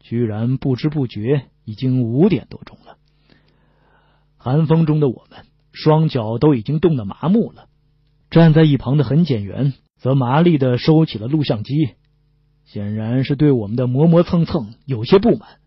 [0.00, 2.98] 居然不知不觉已经五点多钟了，
[4.36, 5.46] 寒风中的我们。
[5.70, 7.68] 双脚都已经冻得麻木了，
[8.30, 11.90] 站在一旁的痕检员则麻利的收起了录像机，
[12.70, 15.58] 显然是对我们的磨磨蹭蹭有些不满。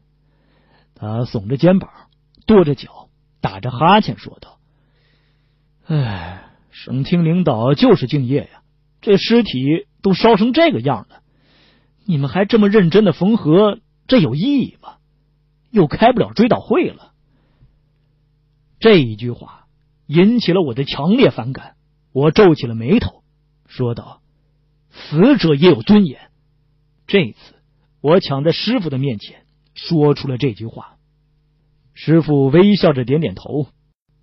[0.93, 1.89] 他耸着肩膀，
[2.45, 3.09] 跺着脚，
[3.41, 4.59] 打着哈欠说道
[5.87, 8.61] ：“哎，省厅领导就是敬业呀！
[9.01, 11.23] 这尸体都烧成这个样了，
[12.05, 14.97] 你们还这么认真的缝合，这有意义吗？
[15.71, 17.13] 又开不了追悼会了。”
[18.79, 19.57] 这一句话。
[20.07, 21.75] 引起了我的强烈反感，
[22.11, 23.23] 我皱起了眉头，
[23.65, 24.19] 说道
[24.91, 26.30] ：“死者也有尊严。”
[27.11, 27.55] 这次，
[27.99, 29.41] 我抢在师傅的面前
[29.75, 30.95] 说出了这句话。
[31.93, 33.67] 师傅微笑着点点头，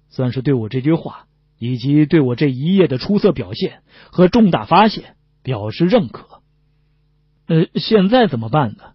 [0.08, 1.26] 算是对我这句话
[1.58, 6.40] 以及对我这一夜的出色表现和重大发现表示认可。
[7.46, 8.94] 呃，现在怎么办呢？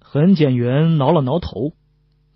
[0.00, 1.72] 痕检员挠了挠头，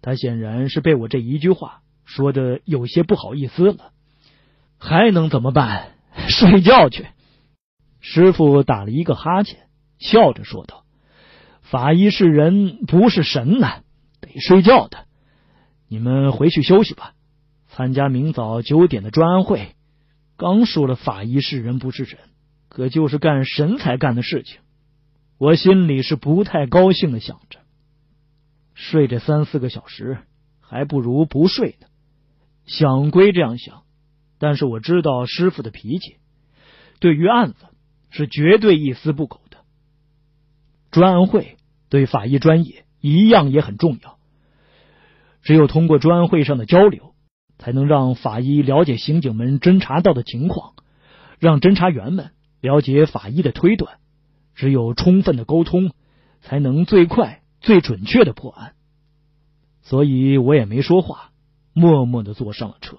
[0.01, 3.93] 他显然是被我这一句话说的有些不好意思了。
[4.79, 5.97] 还能怎么办？
[6.31, 7.05] 睡觉去。
[8.01, 9.69] 师傅打了一个哈欠，
[9.99, 10.84] 笑着说道
[11.75, 13.83] ：“法医是人，不是神呐，
[14.21, 15.09] 得睡觉的。
[15.89, 17.15] 你们回去休息吧，
[17.67, 19.75] 参加明早九点的专案会。
[20.37, 22.21] 刚说了法医是人不是神，
[22.69, 24.61] 可就是干神才干的事情。
[25.37, 27.59] 我心里是不太高兴的，想着
[28.75, 30.19] 睡这三四个小时，
[30.61, 31.89] 还不如不睡呢。
[32.67, 33.83] 想归这样想。”
[34.39, 36.19] 但是我知道师傅的脾气，
[37.01, 37.67] 对于案子
[38.11, 39.57] 是绝对一丝不苟的。
[40.93, 41.54] 专案会
[41.95, 44.19] 对法医专业一样也很重要，
[45.43, 47.15] 只有通过专案会上的交流，
[47.57, 50.73] 才能让法医了解刑警们侦查到的情况，
[51.39, 53.99] 让侦查员们了解法医的推断，
[54.57, 55.93] 只有充分的沟通，
[56.41, 58.73] 才能最快、最准确的破案。
[59.83, 61.31] 所以我也没说话，
[61.75, 62.97] 默默的坐上了车。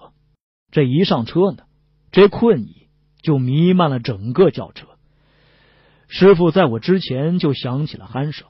[0.70, 1.64] 这一上车呢，
[2.12, 2.88] 这困意
[3.20, 4.86] 就弥漫了整个轿车。
[6.08, 8.46] 师傅在我之前就响起了鼾声。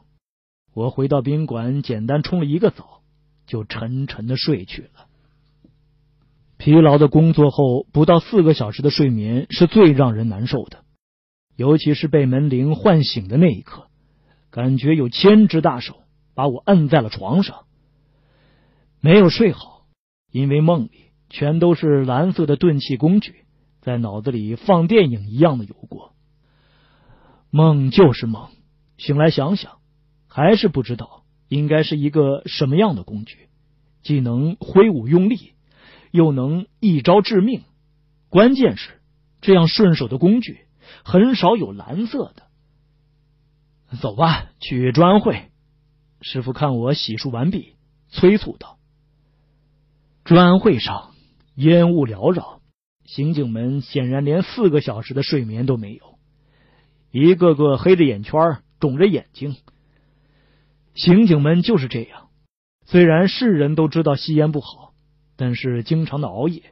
[0.77, 3.01] 我回到宾馆，简单冲了一个澡，
[3.47, 5.07] 就沉沉的睡去了。
[6.59, 10.85] 疲劳的工作后，不到四个小时的睡眠是最让人难受的，
[11.57, 13.87] 尤其是被门铃唤醒的那一刻，
[14.51, 16.03] 感觉有千只大手
[16.35, 17.64] 把我摁在了床上。
[19.01, 19.87] 没有睡好，
[20.31, 23.47] 因为梦里全都是蓝色的钝器工具，
[23.81, 26.12] 在脑子里放电影一样的游过。
[27.49, 28.51] 梦就是梦，
[28.99, 29.76] 醒来想想，
[30.37, 33.49] 还是不知道应该是一个什么样的工具，
[34.03, 35.55] 既能挥舞用力，
[36.11, 37.62] 又能一招致命。
[38.28, 39.01] 关键是，
[39.41, 40.66] 这样顺手的工具
[41.05, 43.97] 很少有蓝色的。
[43.97, 45.49] 走吧，去专会。
[46.20, 47.76] 师傅看我洗漱完毕，
[48.11, 48.76] 催促道
[50.22, 51.12] ：“专会上
[51.55, 52.61] 烟雾缭绕，
[53.07, 56.18] 刑警们显然连四个小时的睡眠都没有。”
[57.11, 59.57] 一个个黑着眼圈，肿着眼睛。
[60.97, 62.28] 刑警们就是这样，
[62.86, 64.94] 虽然是人都知道吸烟不好，
[65.36, 66.62] 但是经常的熬夜，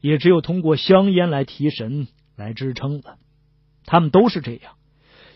[0.00, 2.06] 也只有通过香烟来提神
[2.36, 3.16] 来支撑了。
[3.84, 4.74] 他们都是这样，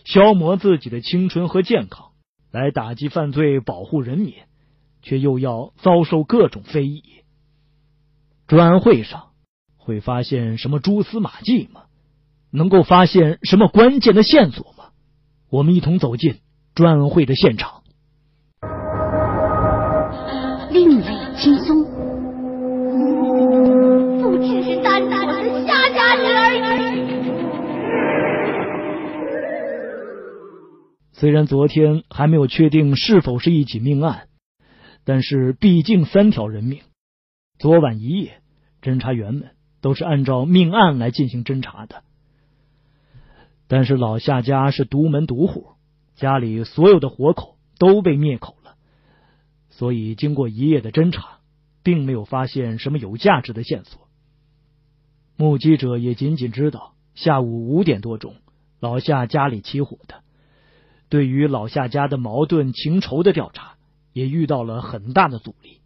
[0.05, 2.13] 消磨自己的青春和健康，
[2.53, 4.35] 来打击犯罪、保护人民，
[5.03, 7.03] 却又要遭受各种非议。
[8.47, 9.31] 专案会上
[9.77, 11.87] 会发现什么蛛丝马迹吗？
[12.53, 14.91] 能够发现什么关键的线索吗？
[15.51, 16.37] 我们一同走进
[16.77, 17.82] 专案会的现场。
[20.73, 21.07] 另类
[21.37, 21.85] 轻松，
[24.23, 26.63] 不只是单单的夏家人而已。
[31.13, 34.29] 虽然昨天还没有确定是否是一起命案，
[35.05, 36.81] 但是毕竟三条人命。
[37.59, 38.41] 昨晚一夜，
[38.81, 39.51] 侦查员们
[39.83, 42.03] 都是按照命案来进行侦查的。
[43.69, 45.73] 但是老夏家是独门独户，
[46.15, 48.62] 家里所有的活口都被灭口了，
[49.73, 51.41] 所以经过一夜的侦查，
[51.83, 54.09] 并没有发现什么有价值的线索。
[55.37, 58.37] 目击者也仅仅知道下午五点多钟
[58.79, 60.23] 老夏家里起火的，
[61.09, 63.75] 对于老夏家的矛盾情仇的调查
[64.13, 65.81] 也遇到了很大的阻力。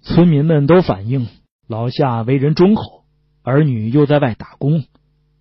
[0.00, 1.28] 村民们都反映
[1.68, 3.04] 老夏为人忠厚，
[3.42, 4.84] 儿女又在外打工，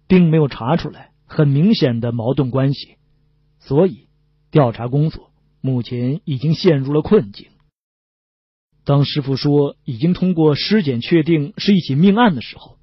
[0.07, 1.09] 并没有查出来。
[1.25, 2.97] 很明显的矛盾关系，
[3.59, 4.09] 所以
[4.51, 5.30] 调查工作
[5.62, 7.47] 目前已经陷入了困境。
[8.84, 12.78] 当师傅说已经通过尸检确定是一起命案的时候，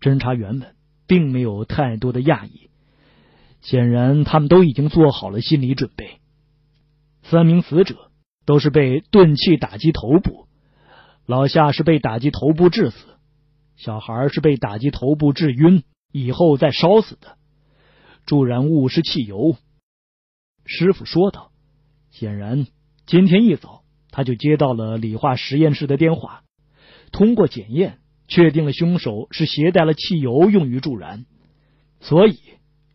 [0.00, 0.74] 侦查员们
[1.06, 2.70] 并没有太多的讶异，
[3.60, 6.20] 显然他们都已经做好了心理准备。
[7.22, 8.10] 三名死者
[8.46, 10.48] 都是被钝器打击头部，
[11.26, 12.96] 老夏是被打击头部致死，
[13.76, 17.36] 小孩是被打击头部致晕以后再烧死的。
[18.24, 19.56] 助燃物是汽油，
[20.64, 21.51] 师傅说道。
[22.12, 22.66] 显然，
[23.06, 26.44] 今天一早他就接到了理化实验室的电话，
[27.10, 27.98] 通过检验
[28.28, 31.24] 确定了凶手是携带了汽油用于助燃，
[32.00, 32.38] 所以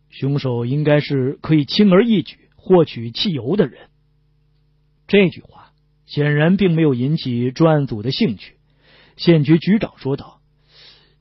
[0.08, 3.88] 凶手应该是可以轻而易举获取汽油的人。
[5.08, 5.72] 这句话
[6.06, 8.56] 显然并没有引起专案组的兴趣。
[9.16, 10.40] 县局局长说道：“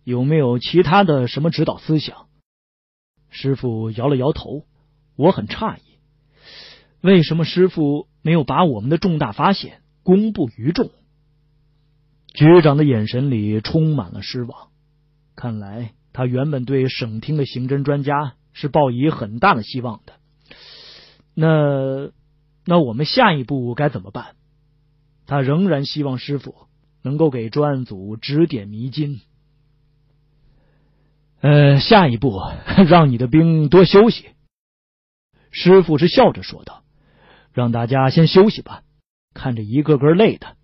[0.06, 2.28] 有没有其他的什么指导思想？”
[3.32, 4.66] 师傅摇了摇头，
[5.16, 5.86] 我很诧异，
[7.02, 10.91] 为什么师傅没有把我们的重大发现公布于众？
[12.34, 14.70] 局长的眼神里充满了失望，
[15.36, 20.14] 看来他原本对省厅的刑侦专家是抱以很大的希望的。
[21.34, 22.12] 那
[22.66, 24.36] 那我们下一步该怎么办？
[25.26, 26.56] 他仍然希望师傅
[27.02, 29.22] 能够给专案组指点迷津。
[31.41, 32.39] 呃，下一步
[32.88, 34.26] 让你的兵多休息。
[35.52, 36.84] 师傅是笑着说道
[37.58, 38.84] ：“让大家先休息吧，
[39.34, 40.58] 看着一个个累的，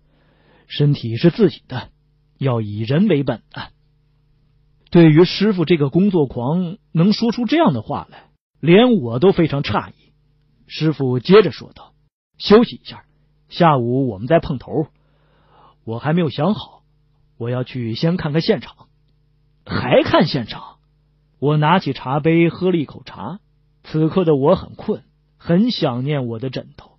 [0.68, 1.88] 身体是自己的，
[2.38, 3.70] 要以人为本啊。”
[4.92, 8.30] 对于师傅这个工作狂能说出这样的话来，
[8.60, 10.12] 连我都非常诧异。
[10.68, 11.94] 师傅接着说道
[12.38, 13.02] ：“休息一下，
[13.48, 14.86] 下午我们再碰头。
[15.84, 16.84] 我还没有想好，
[17.38, 18.86] 我要去先看看现场。”
[19.66, 20.76] 还看现场？
[21.40, 23.40] 我拿起茶杯喝了一口茶。
[23.82, 25.02] 此刻的我很困，
[25.44, 26.92] 很想念我的枕头。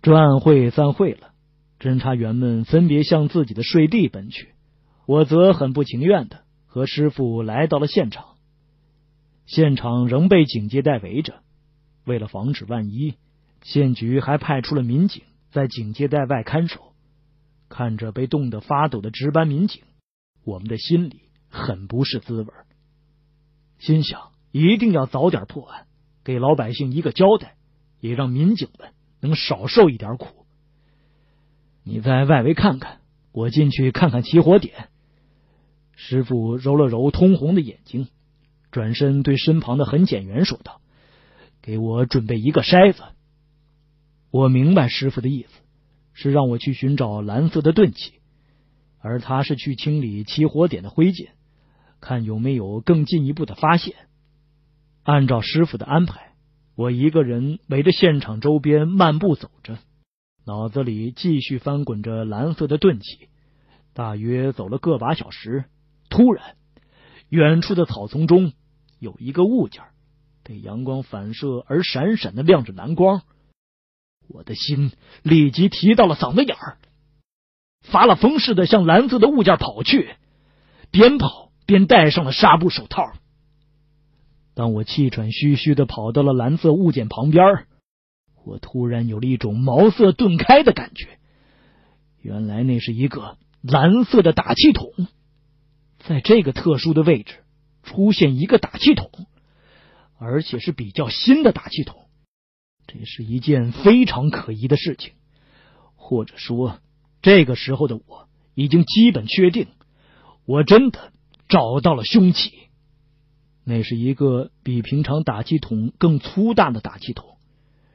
[0.00, 1.32] 专案会散会了，
[1.78, 4.54] 侦查员们分别向自己的睡地奔去，
[5.04, 8.36] 我则很不情愿的和师傅来到了现场。
[9.44, 11.42] 现场仍被警戒带围着。
[12.06, 13.16] 为了防止万一，
[13.62, 16.94] 县局还派出了民警在警戒带外看守。
[17.68, 19.82] 看着被冻得发抖的值班民警，
[20.42, 21.20] 我们的心里
[21.50, 22.48] 很不是滋味。
[23.78, 25.86] 心想一定要早点破案，
[26.28, 27.54] 给老百姓一个交代，
[28.00, 30.44] 也让民警们能少受一点苦。
[31.84, 32.98] 你在外围看看，
[33.32, 34.90] 我进去看看起火点。
[35.96, 38.08] 师傅揉了揉通红的眼睛，
[38.70, 40.82] 转身对身旁的痕检员说道。
[41.62, 43.02] 给我准备一个筛子。
[44.30, 45.48] 我明白师傅的意思，
[46.12, 48.12] 是让我去寻找蓝色的钝器，
[49.00, 51.28] 而他是去清理起火点的灰烬，
[52.02, 53.94] 看有没有更进一步的发现。
[55.08, 56.34] 按照师傅的安排，
[56.76, 59.78] 我一个人围着现场周边漫步走着，
[60.44, 63.30] 脑子里继续翻滚着蓝色的钝器。
[63.94, 65.64] 大约走了个把小时，
[66.10, 66.56] 突然，
[67.30, 68.52] 远处的草丛中
[68.98, 69.82] 有一个物件。
[70.44, 73.22] 被阳光反射而闪闪的亮着蓝光，
[74.28, 74.92] 我的心
[75.22, 76.76] 立即提到了嗓子眼儿，
[77.80, 80.16] 发了疯似的向蓝色的物件跑去，
[80.90, 83.14] 边跑边戴上了纱布手套。
[84.58, 87.68] 当我气喘吁吁的跑到了蓝色物件旁边，
[88.44, 91.20] 我突然有了一种茅塞顿开的感觉。
[92.22, 94.90] 原来那是一个蓝色的打气筒，
[96.00, 97.36] 在这个特殊的位置
[97.84, 99.08] 出现一个打气筒。
[100.18, 102.06] 而且是比较新的打气筒，
[102.88, 105.12] 这是一件非常可疑的事情。
[105.94, 106.80] 或者说，
[107.22, 109.68] 这个时候的我已经基本确定，
[110.46, 111.12] 我真的
[111.48, 112.67] 找到了凶器。
[113.68, 117.36] 那是一个比平常打气筒更粗大的打气筒。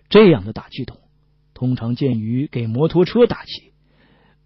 [0.08, 1.00] 这样的打气筒
[1.56, 3.74] 通常见于给摩托车打气，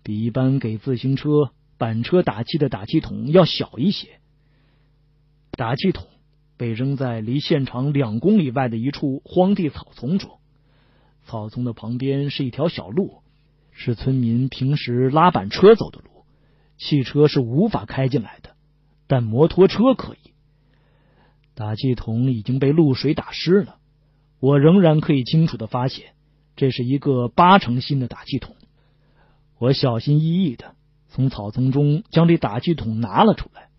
[0.04, 4.22] 比一般给自行车、板车打气的打气筒要小一些。
[5.52, 6.08] 打气筒。
[6.60, 10.40] 被扔在离现场两公里外的一处荒地草丛中，
[11.28, 13.22] 草丛的旁边是一条小路，
[13.72, 16.26] 是村民平时拉板车走的路，
[16.80, 18.56] 汽车是无法开进来的，
[19.06, 20.32] 但摩托车可以。
[21.58, 23.78] 打气筒已经被露水打湿了，
[24.40, 26.14] 我仍然可以清楚的发现，
[26.56, 28.56] 这是一个八成新的打气筒。
[29.58, 30.76] 我小心翼翼的
[31.10, 33.70] 从草丛中将这打气筒拿了出来，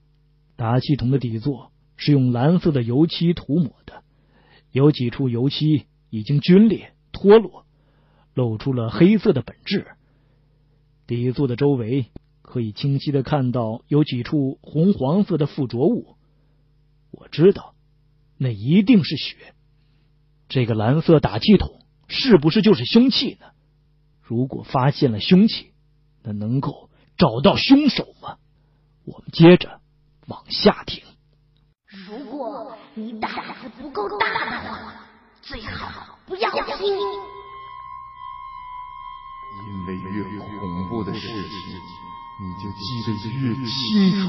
[0.57, 1.71] 打气筒的底座。
[2.01, 4.05] 是用蓝色的油漆涂抹的，
[4.71, 7.65] 有几处油漆已经皲裂脱落，
[8.35, 9.85] 露出了黑色的本质。
[11.09, 12.07] 底座的周围
[12.41, 16.15] 可以清晰的看到有几处红黄色的附着物，
[17.11, 17.75] 我知道
[18.37, 19.55] 那一定是血。
[20.49, 23.47] 这个蓝色打气筒是不是就是凶器呢？
[24.23, 25.73] 如果发现了凶器，
[26.23, 28.37] 那能够找到凶手吗？
[29.05, 29.81] 我们接着
[30.27, 31.03] 往下听。
[32.07, 33.31] 如果你胆
[33.63, 35.07] 子不够大的话，
[35.41, 36.87] 最好不要听。
[39.67, 40.23] 因为越
[40.61, 41.33] 恐怖的事情，
[42.41, 43.09] 你就记得
[43.41, 44.13] 越清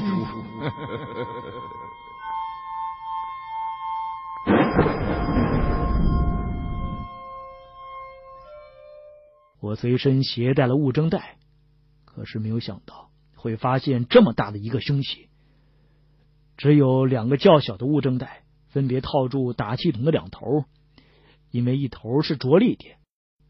[9.60, 11.36] 我随身携带了物证袋，
[12.04, 15.28] 可是没有想到会发现这么大的一个凶器。
[16.56, 20.64] 只有两个较小的物证袋，分别套住打气筒的两头，
[21.50, 22.98] 因为一头是着力点，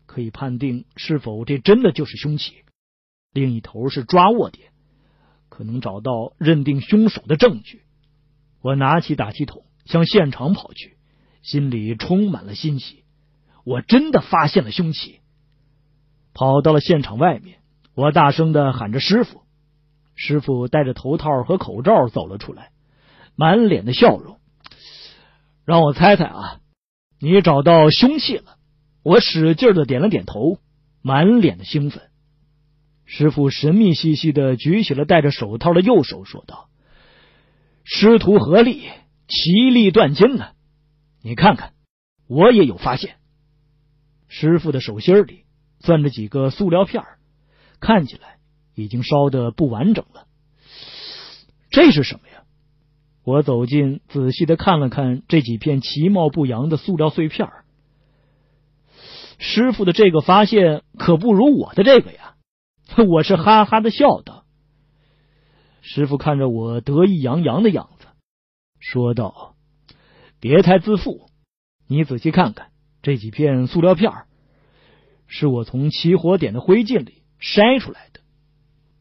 [0.07, 2.53] 可以判定是否这真的就是凶器；
[3.33, 4.70] 另一头是抓握点，
[5.49, 7.83] 可能找到认定凶手的证据。
[8.61, 10.97] 我拿起打气筒向现场跑去，
[11.43, 13.05] 心里充满了欣喜，
[13.64, 15.20] 我真的发现了凶器。
[16.32, 17.59] 跑到了现场外面，
[17.95, 19.43] 我大声的喊着：“师傅！”
[20.14, 22.70] 师傅戴着头套和口罩走了出来。
[23.36, 24.38] 满脸的笑容，
[25.64, 26.61] 让我猜猜啊，
[27.18, 28.57] 你找到凶器了？
[29.03, 30.59] 我使劲的点了点头，
[31.01, 32.11] 满脸的兴奋。
[33.07, 36.68] 师傅神秘兮兮的举起了戴着手套的右手，说道
[37.82, 38.82] ：“师徒合力，
[39.26, 40.51] 其力断金呢。
[41.22, 41.72] 你看看，
[42.28, 43.16] 我也有发现。
[44.28, 45.44] 师傅的手心里
[45.80, 47.02] 攥着几个塑料片
[47.80, 48.38] 看起来
[48.74, 50.26] 已经烧的不完整了。
[51.70, 52.44] 这是什么呀？”
[53.22, 57.48] 我走近，仔细的看了看这几片其貌不扬的塑料碎片
[59.38, 62.34] 师傅的这个发现可不如我的这个呀！
[63.08, 64.44] 我是哈哈的笑道。
[65.82, 68.06] 师傅看着我得意洋洋的样子，
[68.80, 69.54] 说道
[70.41, 71.28] ：“别太自负，
[71.86, 72.70] 你仔细看看
[73.03, 74.11] 这几片塑料片
[75.26, 78.20] 是我从起火点的灰烬里筛出来的。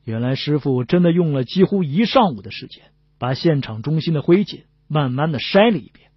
[0.04, 2.84] 原来师傅真的用了几乎一上午的时间。”
[3.20, 6.10] 把现场中心的灰烬慢慢的筛了一遍，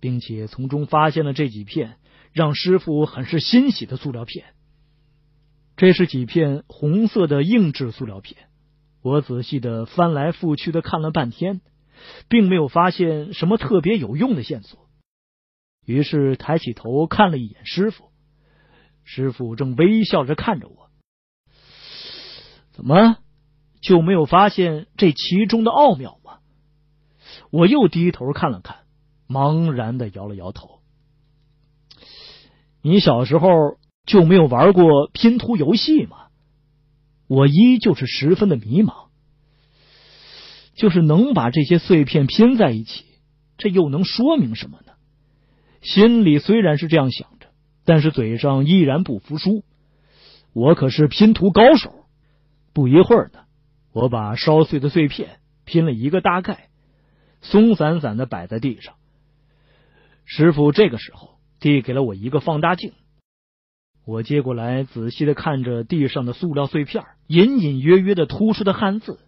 [0.00, 1.96] 并且从中发现了这几片
[2.32, 4.46] 让师傅很是欣喜的塑料片。
[5.76, 8.38] 这是几片红色的硬质塑料片，
[9.02, 11.60] 我仔细的翻来覆去的看了半天，
[12.28, 14.88] 并没有发现什么特别有用的线索。
[15.84, 18.10] 于是抬起头看了一眼师傅，
[19.04, 20.90] 师傅正微笑着看着我。
[22.72, 23.16] 怎么
[23.80, 26.38] 就没有发现这其中的奥妙吗？
[27.50, 28.84] 我又低头看了看，
[29.28, 30.80] 茫然的摇了摇头。
[32.82, 33.48] 你小时候。
[34.06, 36.28] 就没有玩过拼图游戏吗？
[37.26, 39.05] 我依旧是十分的迷茫。
[40.76, 43.04] 就是能把这些碎片拼在一起，
[43.58, 44.92] 这又能说明什么呢？
[45.80, 47.48] 心里虽然是这样想着，
[47.84, 49.64] 但是嘴上依然不服输。
[50.52, 51.92] 我可是拼图高手。
[52.72, 53.40] 不一会儿呢，
[53.92, 56.68] 我把烧碎的碎片拼了一个大概，
[57.40, 58.94] 松散散的摆在地上。
[60.26, 62.92] 师傅这个时候递给了我一个放大镜。
[64.04, 69.20] 我接过来，仔细的看着地上的塑料碎片，隐隐约约的突出的汉字，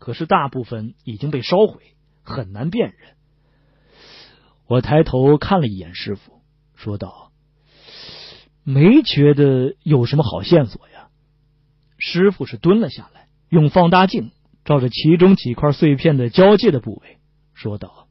[0.00, 1.94] 可是大部分已经被烧毁，
[2.24, 3.14] 很难辨认。
[4.66, 6.40] 我抬头看了一眼师傅，
[6.74, 7.30] 说道
[8.64, 11.06] ：“没觉得有什么好线索呀。”
[11.96, 14.32] 师傅是蹲了下来，用放大镜
[14.64, 17.18] 照着其中几块碎片的交界的部位，
[17.54, 18.08] 说道：“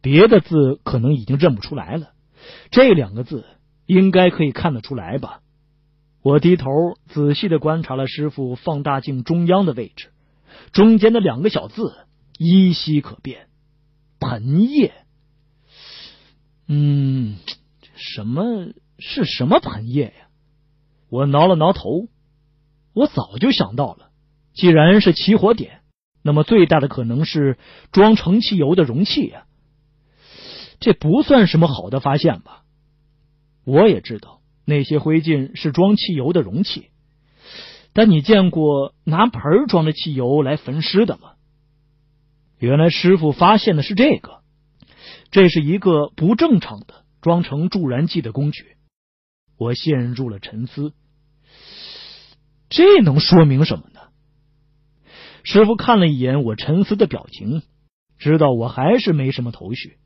[0.00, 2.12] 别的字可能已经认不出来了，
[2.70, 3.44] 这两个字。”
[3.86, 5.42] 应该可以看得出来吧？
[6.22, 6.70] 我低头
[7.06, 10.08] 仔细的观察了师傅放大镜中央的位置，
[10.72, 12.06] 中间的两个小字
[12.38, 13.48] 依稀可辨
[14.20, 14.92] ，“盆叶”。
[16.66, 17.36] 嗯，
[17.94, 20.28] 什么是什么盆叶呀？
[21.10, 22.08] 我挠了挠头，
[22.92, 24.10] 我早就想到了，
[24.54, 25.82] 既然是起火点，
[26.22, 27.58] 那么最大的可能是
[27.92, 29.46] 装盛汽油的容器呀。
[30.80, 32.64] 这不算什么好的发现吧？
[33.64, 36.90] 我也知道那些灰烬是装汽油的容器，
[37.94, 41.30] 但你见过拿盆装的汽油来焚尸的吗？
[42.58, 44.42] 原来师傅发现的是这个，
[45.30, 48.76] 这是一个不正常的装成助燃剂的工具。
[49.56, 50.92] 我陷入了沉思，
[52.68, 54.00] 这能说明什么呢？
[55.44, 57.62] 师傅看了一眼我沉思的表情，
[58.18, 59.98] 知道我还是没什么头绪，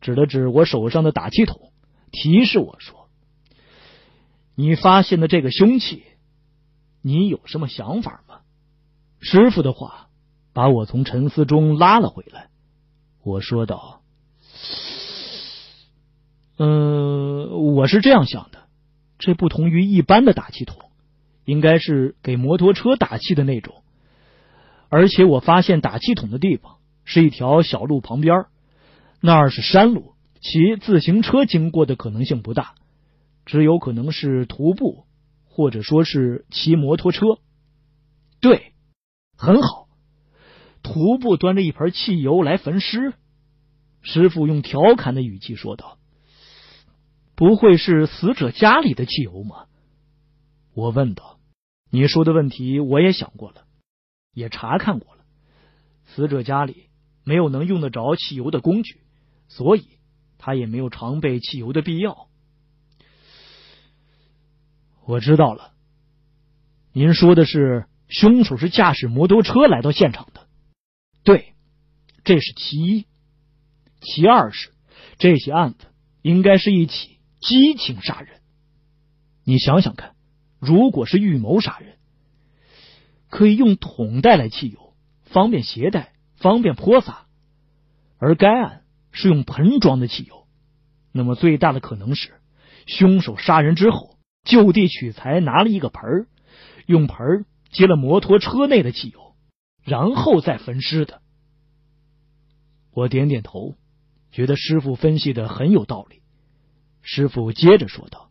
[0.00, 1.70] 指了指我手上的打气筒。
[2.10, 3.08] 提示我说
[4.56, 6.02] ：“你发现的这个凶器，
[7.02, 8.40] 你有什么想法吗？”
[9.20, 10.08] 师傅的话
[10.52, 12.48] 把我从沉思中拉了回来。
[13.22, 14.02] 我说道
[16.58, 18.64] ：“嗯，我是这样想的，
[19.18, 20.90] 这不同于一般的打气筒，
[21.44, 23.82] 应该是给摩托车打气的那种。
[24.88, 28.46] 而且我发现打气筒的地方是一条小路旁边，
[29.20, 32.74] 那儿是山路。”骑自行车经过的可能性不大，
[33.44, 35.04] 只有可能是徒步，
[35.50, 37.26] 或者说是骑摩托车。
[38.40, 38.72] 对，
[39.36, 39.88] 很好。
[40.82, 43.12] 徒步端着一盆汽油来焚尸，
[44.00, 45.98] 师傅用调侃的语气说道
[47.36, 49.66] ：“不会是死者家里的汽油吗？”
[50.72, 51.38] 我问道
[51.90, 53.66] ：“你说的问题我也想过了，
[54.32, 55.24] 也查看过了。
[56.06, 56.88] 死者家里
[57.24, 59.00] 没有能用得着汽油的工具，
[59.48, 59.84] 所以。”
[60.42, 62.29] 他也没有常备汽油的必要。
[65.04, 65.72] 我知道了，
[66.92, 70.46] 您说的是凶手是驾驶摩托车来到现场的，
[71.24, 71.54] 对，
[72.24, 73.06] 这是其一。
[74.00, 74.70] 其二是
[75.18, 75.86] 这起案子
[76.22, 78.40] 应该是一起激情杀人。
[79.44, 80.14] 你想想看，
[80.58, 81.98] 如果是预谋杀人，
[83.28, 84.94] 可以用桶带来汽油，
[85.24, 87.26] 方便携带，方便泼洒，
[88.18, 88.76] 而该案。
[89.12, 90.46] 是用盆装的汽油，
[91.10, 92.34] 那么最大的可能是
[92.86, 96.26] 凶手杀人之后就地取材，拿了一个盆
[96.86, 99.34] 用盆接了摩托车内的汽油，
[99.84, 101.22] 然后再焚尸的。
[102.92, 103.76] 我点点头，
[104.32, 106.22] 觉得师傅分析的很有道理。
[107.02, 108.30] 师傅接着说道：“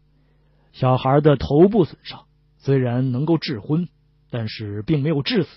[0.74, 2.26] 小孩的头部损伤
[2.58, 3.88] 虽然能够致昏，
[4.30, 5.50] 但是并没有致死，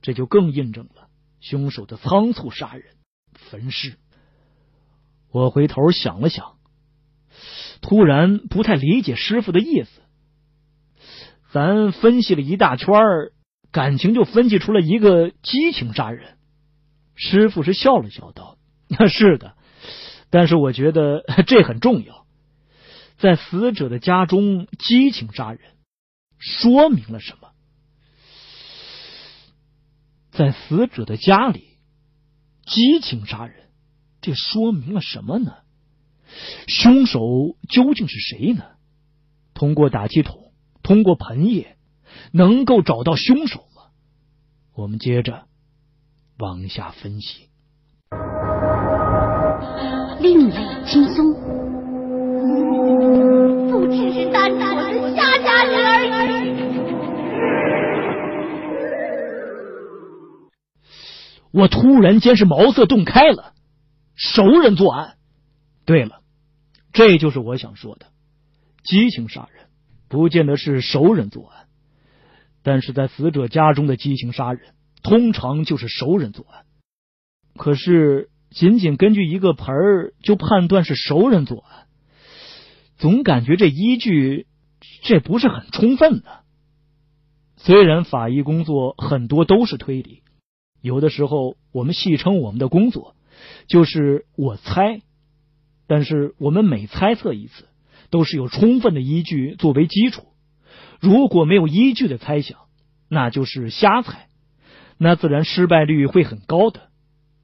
[0.00, 1.08] 这就更印证了
[1.40, 2.96] 凶手的仓促杀人、
[3.34, 3.98] 焚尸。”
[5.30, 6.53] 我回头想了想，
[7.86, 10.00] 突然不太理解师傅的意思。
[11.52, 12.96] 咱分析了一大圈，
[13.70, 16.38] 感情就分析出了一个激情杀人。
[17.14, 18.56] 师傅是笑了笑道
[18.88, 19.54] ：“那 是的，
[20.30, 22.24] 但是我觉得 这很重要。
[23.18, 25.60] 在死者的家中激情杀人，
[26.38, 27.50] 说明了什么？
[30.30, 31.76] 在死者的家里
[32.64, 33.56] 激情杀人。”
[34.22, 35.52] 这说明了什么呢？
[36.66, 37.20] 凶手
[37.68, 38.64] 究竟是谁呢？
[39.54, 41.76] 通过打气筒，通过盆液，
[42.32, 43.82] 能够找到凶手吗？
[44.74, 45.44] 我们接着
[46.38, 47.48] 往下分析。
[50.20, 51.32] 另类轻松，
[53.70, 56.44] 不只是单纯的吓吓人而已。
[61.52, 63.52] 我突然间是茅塞顿开了，
[64.16, 65.14] 熟人作案。
[65.84, 66.22] 对了，
[66.94, 68.06] 这就是我想说的，
[68.84, 69.66] 激情杀人
[70.08, 71.66] 不见得是熟人作案，
[72.62, 76.64] 但是在死者家中的激情杀人，通常就是熟人作案。
[77.56, 81.86] 可是，仅仅根据一个盆儿就判断是熟人作案，
[82.96, 84.46] 总感觉这依据
[85.02, 86.30] 这不是很充分呢。
[87.56, 90.22] 虽然法医工作很多都是推理。
[90.80, 93.16] 有的时候，我们戏称我们的工作
[93.66, 95.00] 就是我猜，
[95.94, 97.68] 但是我们每猜测一次，
[98.10, 100.26] 都是有充分的依据作为基础。
[100.98, 102.58] 如果没有依据的猜想，
[103.08, 104.26] 那就是瞎猜，
[104.98, 106.90] 那自然失败率会很高的。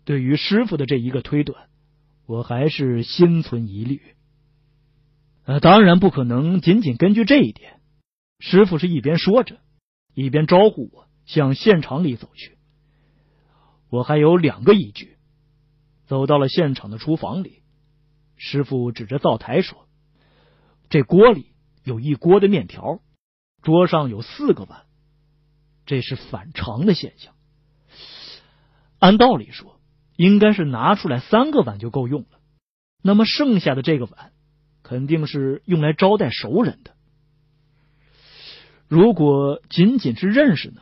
[0.04, 1.68] 对于师傅的这一个推断，
[2.26, 4.00] 我还是心存疑虑。
[5.62, 7.74] 当然不可能仅仅根据这一点。
[8.40, 9.58] 师傅是一边说着，
[10.12, 12.58] 一边招呼我向现场里走去。
[13.90, 15.18] 我还有两个依据。
[16.08, 17.59] 走到了现场的厨房里，
[18.42, 19.86] 师傅指着灶台说
[20.88, 21.52] ：“这锅里
[21.84, 23.02] 有一锅的面条，
[23.60, 24.86] 桌上有四个碗，
[25.84, 27.34] 这是反常的现象。
[28.98, 29.78] 按道理说，
[30.16, 32.40] 应该是拿出来三个碗就够用了。
[33.02, 34.32] 那么剩下的这个碗，
[34.82, 36.94] 肯定是用来招待熟人的。
[38.88, 40.80] 如果仅仅是认识呢，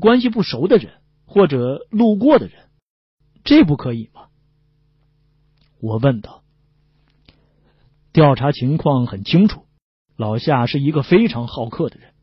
[0.00, 0.94] 关系不熟的人。”
[1.26, 2.68] 或者路过的人，
[3.42, 4.28] 这不可以吗？
[5.80, 6.43] 我问道。
[8.14, 9.66] 调查情况很清楚，
[10.16, 12.14] 老夏是一个非常好客的人。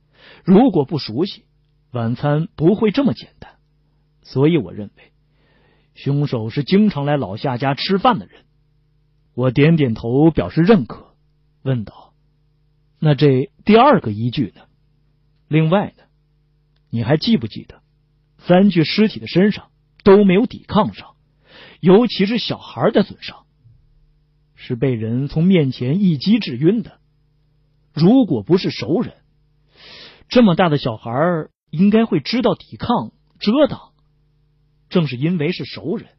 [0.46, 1.44] 如果不熟悉，
[1.92, 3.56] 晚餐不会这么简单。
[4.22, 5.12] 所以我认为，
[5.94, 8.46] 凶手是经常来老夏家吃饭的人。
[9.36, 11.14] 我点点头表示认可，
[11.62, 12.14] 问道
[12.98, 14.62] ：“那这第二个依据呢？
[15.50, 16.04] 另外呢？
[16.90, 17.82] 你还记不记得？”
[18.40, 19.72] 三具尸体的身上
[20.06, 21.16] 都没有抵抗伤，
[21.82, 23.46] 尤其是小孩的损伤，
[24.64, 27.00] 是被人从面前一击致晕的。
[27.94, 29.16] 如果不是熟人，
[30.30, 31.12] 这么大的小孩
[31.72, 33.90] 应该会知道抵抗、遮挡。
[34.88, 36.10] 正是因为是熟人，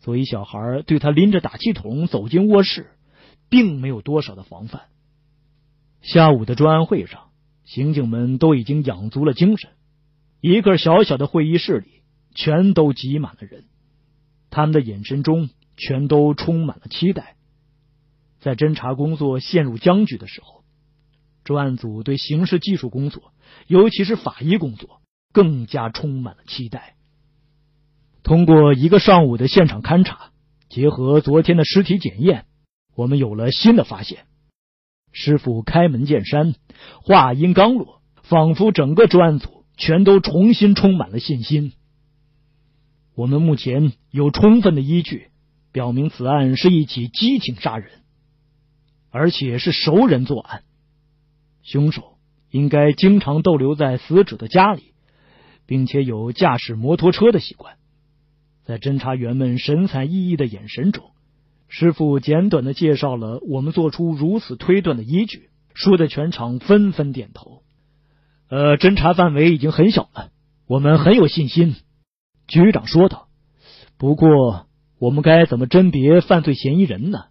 [0.00, 2.92] 所以小孩对他拎着打气筒走进卧室，
[3.50, 4.84] 并没有多少的防范。
[6.00, 7.28] 下午的专案会上，
[7.64, 9.70] 刑警们都已经养足了精神。
[10.40, 12.02] 一个小小的会议室里，
[12.34, 13.64] 全都挤满了人，
[14.48, 17.36] 他们的眼神中全都充满了期待。
[18.40, 20.64] 在侦查工作陷入僵局的时候，
[21.44, 23.32] 专案组对刑事技术工作，
[23.66, 25.00] 尤其是法医工作，
[25.32, 26.96] 更加充满了期待。
[28.22, 30.30] 通过一个上午的现场勘查，
[30.68, 32.46] 结合昨天的尸体检验，
[32.96, 34.26] 我们有了新的发现。
[35.12, 36.54] 师傅开门见山，
[37.02, 39.60] 话音刚落，仿佛整个专案组。
[39.76, 41.72] 全都重新充满了信心。
[43.14, 45.28] 我们目前有充分的依据，
[45.72, 47.99] 表明此案是一起激情杀人，
[49.10, 50.62] 而且是熟人作案。
[51.62, 52.16] 凶手
[52.50, 54.94] 应该经常逗留在死者的家里，
[55.66, 57.76] 并且有驾驶摩托车的习惯。
[58.64, 61.10] 在侦查员们神采奕奕的眼神中，
[61.68, 67.62] 师傅简短的介绍了我们做出如此推断的依据，说的全场纷纷点头。
[68.48, 70.30] 呃，侦查范围已经很小了，
[70.66, 71.76] 我们很有信心。
[72.48, 73.28] 局长说道。
[73.96, 74.66] 不过，
[74.98, 77.26] 我们该怎么甄别犯罪嫌疑人呢？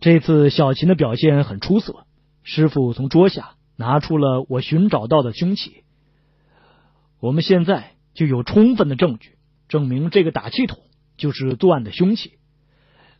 [0.00, 2.06] 这次小琴的表现很出色。
[2.42, 5.84] 师傅从桌下拿出了我寻找到的凶器。
[7.20, 9.36] 我们现在就有充分的证据
[9.68, 10.78] 证明这个打气筒
[11.16, 12.38] 就是作案的凶器，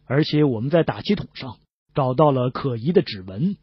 [0.07, 1.59] 而且我们在打气筒上
[1.95, 3.57] 找到了可疑的指纹。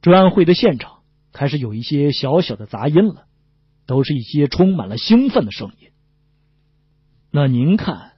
[0.00, 0.96] 专案会的现场。
[1.30, 3.26] 开始有一些小小的杂音了，
[3.86, 5.90] 都是一些充满了兴奋的声音。
[7.30, 8.12] 那您看，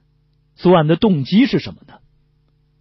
[0.55, 1.95] 作案的动机是什么呢？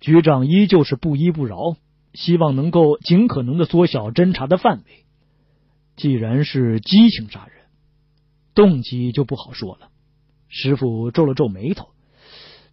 [0.00, 1.76] 局长依旧是不依不饶，
[2.14, 5.04] 希望能够尽可能的缩小侦查的范围。
[5.96, 7.66] 既然是激情杀人，
[8.54, 9.90] 动机就不好说了。
[10.48, 11.90] 师傅皱了皱眉头，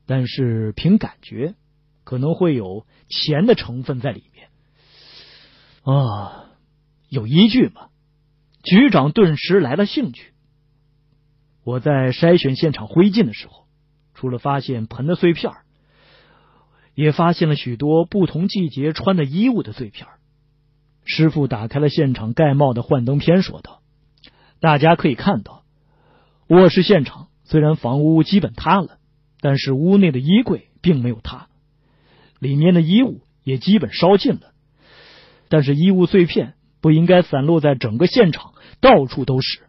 [0.05, 1.55] 但是凭感觉，
[2.03, 4.49] 可能会有钱的成分在里面。
[5.84, 6.45] 啊。
[7.09, 7.88] 有依据吗？
[8.63, 10.34] 局长顿时来了兴趣。
[11.63, 13.65] 我在筛选现场灰烬的时候，
[14.13, 15.53] 除了发现盆的碎片，
[16.98, 20.08] 也发现了许多不同季节穿的衣物的碎片。
[21.06, 23.82] 师傅打开了现场盖帽的幻灯片，说道
[24.60, 25.64] ：“大家可以看到，
[26.48, 28.98] 卧室现场虽然房屋基本塌了，
[29.41, 31.50] 但是屋内的衣柜并没有塌，
[32.39, 34.54] 里面的衣物也基本烧尽了。
[35.50, 39.60] 但是衣物碎片不应该散落在整个现场，到处都是。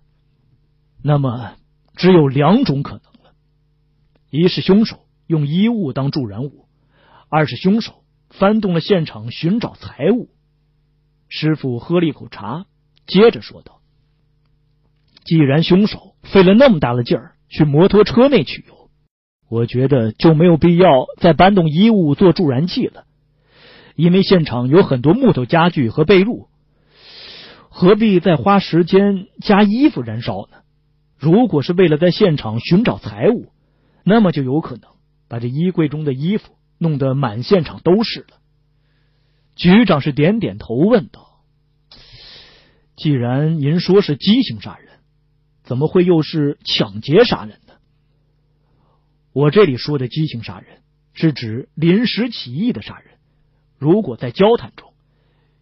[1.03, 1.57] 那么
[1.95, 3.35] 只有两种可能了：
[4.31, 6.65] 一是凶手用衣物当助燃物。”
[7.31, 10.29] 二是凶手翻动了现场寻找财物。
[11.29, 12.65] 师傅喝了一口茶，
[13.07, 13.81] 接着说道
[15.25, 18.89] ：“既然凶手费了那么大的劲儿去摩托车内取油，
[19.51, 23.05] 我觉得就没有必要再搬动衣物做助燃器了。
[23.95, 26.49] 因为现场有很多木头家具和被褥，
[27.69, 30.59] 何必再花时间加衣服燃烧呢？
[31.19, 33.53] 如果是为了在现场寻找财物，
[34.03, 34.91] 那么就有可能
[35.29, 38.39] 把这衣柜中的衣服。”弄得满现场都是了。
[39.57, 41.43] 局长是点点头，问道
[42.97, 44.89] ：“既然您说是激情杀人，
[45.65, 47.75] 怎么会又是抢劫杀人呢？”
[49.35, 53.19] 我这里说的激情杀人，是指临时起意的杀人。
[53.79, 54.93] 如果在交谈中，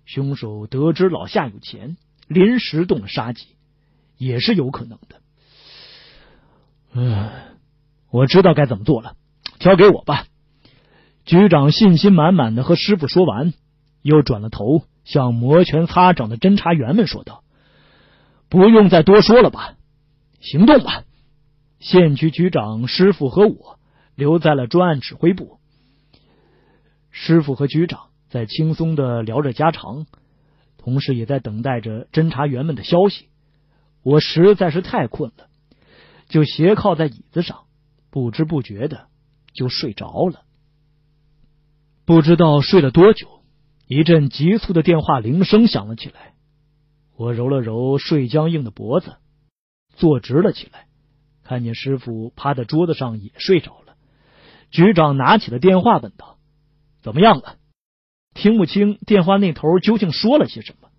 [0.04, 1.96] 凶手得知老夏有钱，
[2.28, 3.56] 临时动了杀机，
[4.16, 5.20] 也是有可能的。
[6.92, 7.30] 嗯，
[8.10, 9.16] 我知道该怎么做了，
[9.58, 10.26] 交给我吧。
[11.26, 13.52] 局长信心满满的和师傅说完，
[14.00, 17.42] 又转了头向摩拳擦掌的侦查员们说道
[18.48, 19.74] ：“不用再多说了吧，
[20.40, 21.02] 行动吧！”
[21.80, 23.80] 县局局长、师傅和我
[24.14, 25.58] 留在了专案指挥部。
[27.10, 30.06] 师傅和局长在轻松的聊着家常，
[30.78, 33.26] 同时也在等待着侦查员们的消息。
[34.04, 35.48] 我实在是太困了，
[36.28, 37.64] 就斜靠在椅子上，
[38.10, 39.08] 不知不觉的
[39.52, 40.42] 就睡着了。
[42.06, 43.42] 不知道睡了多久，
[43.88, 46.34] 一阵急促的电话铃声响了起来。
[47.16, 49.16] 我揉了揉睡僵硬的脖子，
[49.96, 50.86] 坐直了起来，
[51.42, 53.96] 看见师傅趴在桌子上也睡着了。
[54.70, 56.38] 局长拿起了电话，问道
[57.02, 57.56] ：“怎么样了？”
[58.34, 60.90] 听不清电话那头究竟说了些什么，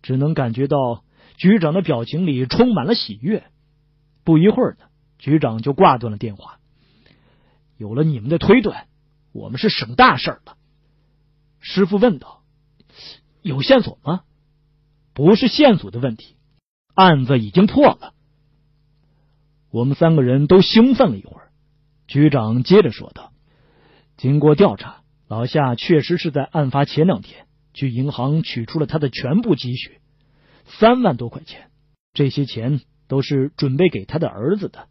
[0.00, 1.04] 只能感觉到
[1.36, 3.44] 局长的表情里充满了喜悦。
[4.24, 4.86] 不一会儿呢，
[5.18, 6.58] 局长就挂断了电话。
[7.76, 8.86] 有了你们的推断。
[9.38, 10.56] 我们是省大事了，
[11.60, 12.42] 师傅问道
[13.40, 14.22] ：“有线索吗？”
[15.14, 16.36] 不是线索的问题，
[16.94, 18.14] 案子已经破了。
[19.70, 21.52] 我们三个人都兴奋了一会儿。
[22.08, 23.32] 局长接着说道
[24.18, 30.00] ：“经过调查，老夏确实是在案发前两天去银行取出了他的全部积蓄，
[30.66, 31.70] 三万多块钱。
[32.12, 34.88] 这些钱都是准备给他的儿子的。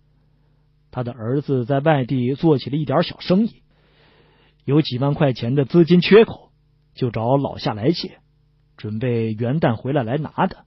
[0.90, 3.62] 他的儿子在外地做起了一点小生意。”
[4.68, 6.52] 有几万块钱的资金缺口，
[6.94, 8.18] 就找老夏来借，
[8.76, 10.66] 准备元旦回来来拿的。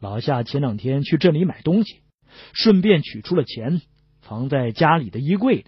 [0.00, 2.00] 老夏前两天去镇里买东西，
[2.54, 3.82] 顺便取出了钱，
[4.22, 5.66] 藏在家里的衣柜里。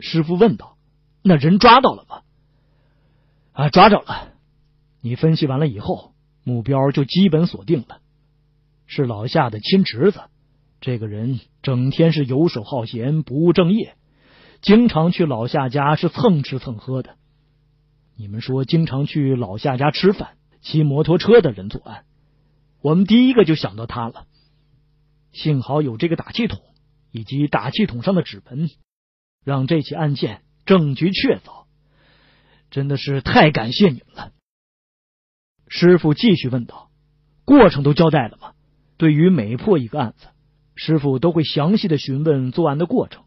[0.00, 0.78] 师傅问道
[1.20, 2.22] ：“那人抓到了吗？”
[3.52, 4.32] 啊，抓着了。
[5.02, 8.00] 你分析完了以后，目标就基本锁定了，
[8.86, 10.22] 是老夏的亲侄子。
[10.80, 13.97] 这个人整天是游手好闲，不务正业。
[14.60, 17.16] 经常去老夏家是蹭吃蹭喝的。
[18.16, 22.04] 你们说，经常去老夏家吃饭、骑摩托车的人作案，
[22.80, 24.26] 我们第一个就想到他了。
[25.32, 26.60] 幸好有这个打气筒
[27.12, 28.68] 以及打气筒上的指纹，
[29.44, 31.66] 让这起案件证据确凿。
[32.70, 34.32] 真的是太感谢你们了。
[35.68, 36.90] 师傅继续问道
[37.46, 38.52] ：“过程都交代了吗？
[38.96, 40.26] 对于每破一个案子，
[40.74, 43.22] 师傅都会详细的询问作案的过程。”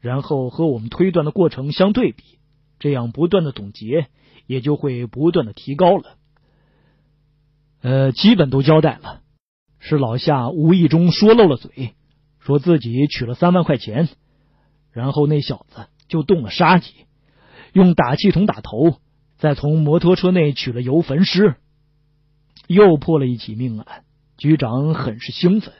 [0.00, 2.38] 然后和我们推断的过程相对比，
[2.78, 4.06] 这样不断的总结，
[4.46, 6.16] 也就会不断的提高了。
[7.80, 9.22] 呃，基本都交代了，
[9.78, 11.94] 是老夏无意中说漏了嘴，
[12.38, 14.08] 说自己取了三万块钱，
[14.90, 16.92] 然后那小子就动了杀机，
[17.72, 18.98] 用打气筒打头，
[19.36, 21.56] 再从摩托车内取了油焚尸，
[22.66, 24.04] 又破了一起命案。
[24.36, 25.74] 局长很是兴奋，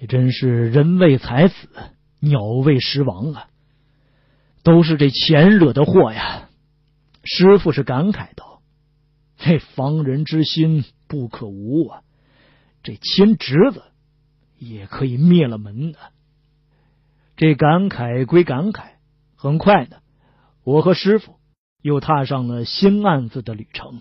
[0.00, 1.68] 这真是人为财死。
[2.20, 3.48] 鸟为食亡啊，
[4.62, 6.48] 都是这钱惹的祸呀！
[7.24, 8.62] 师傅是感慨道
[9.36, 12.02] ：“这防人之心不可无啊，
[12.82, 13.82] 这亲侄子
[14.58, 16.10] 也可以灭了门啊。”
[17.36, 18.94] 这感慨归感慨，
[19.36, 20.02] 很快的，
[20.64, 21.36] 我和师傅
[21.82, 24.00] 又踏上了新案子的旅程。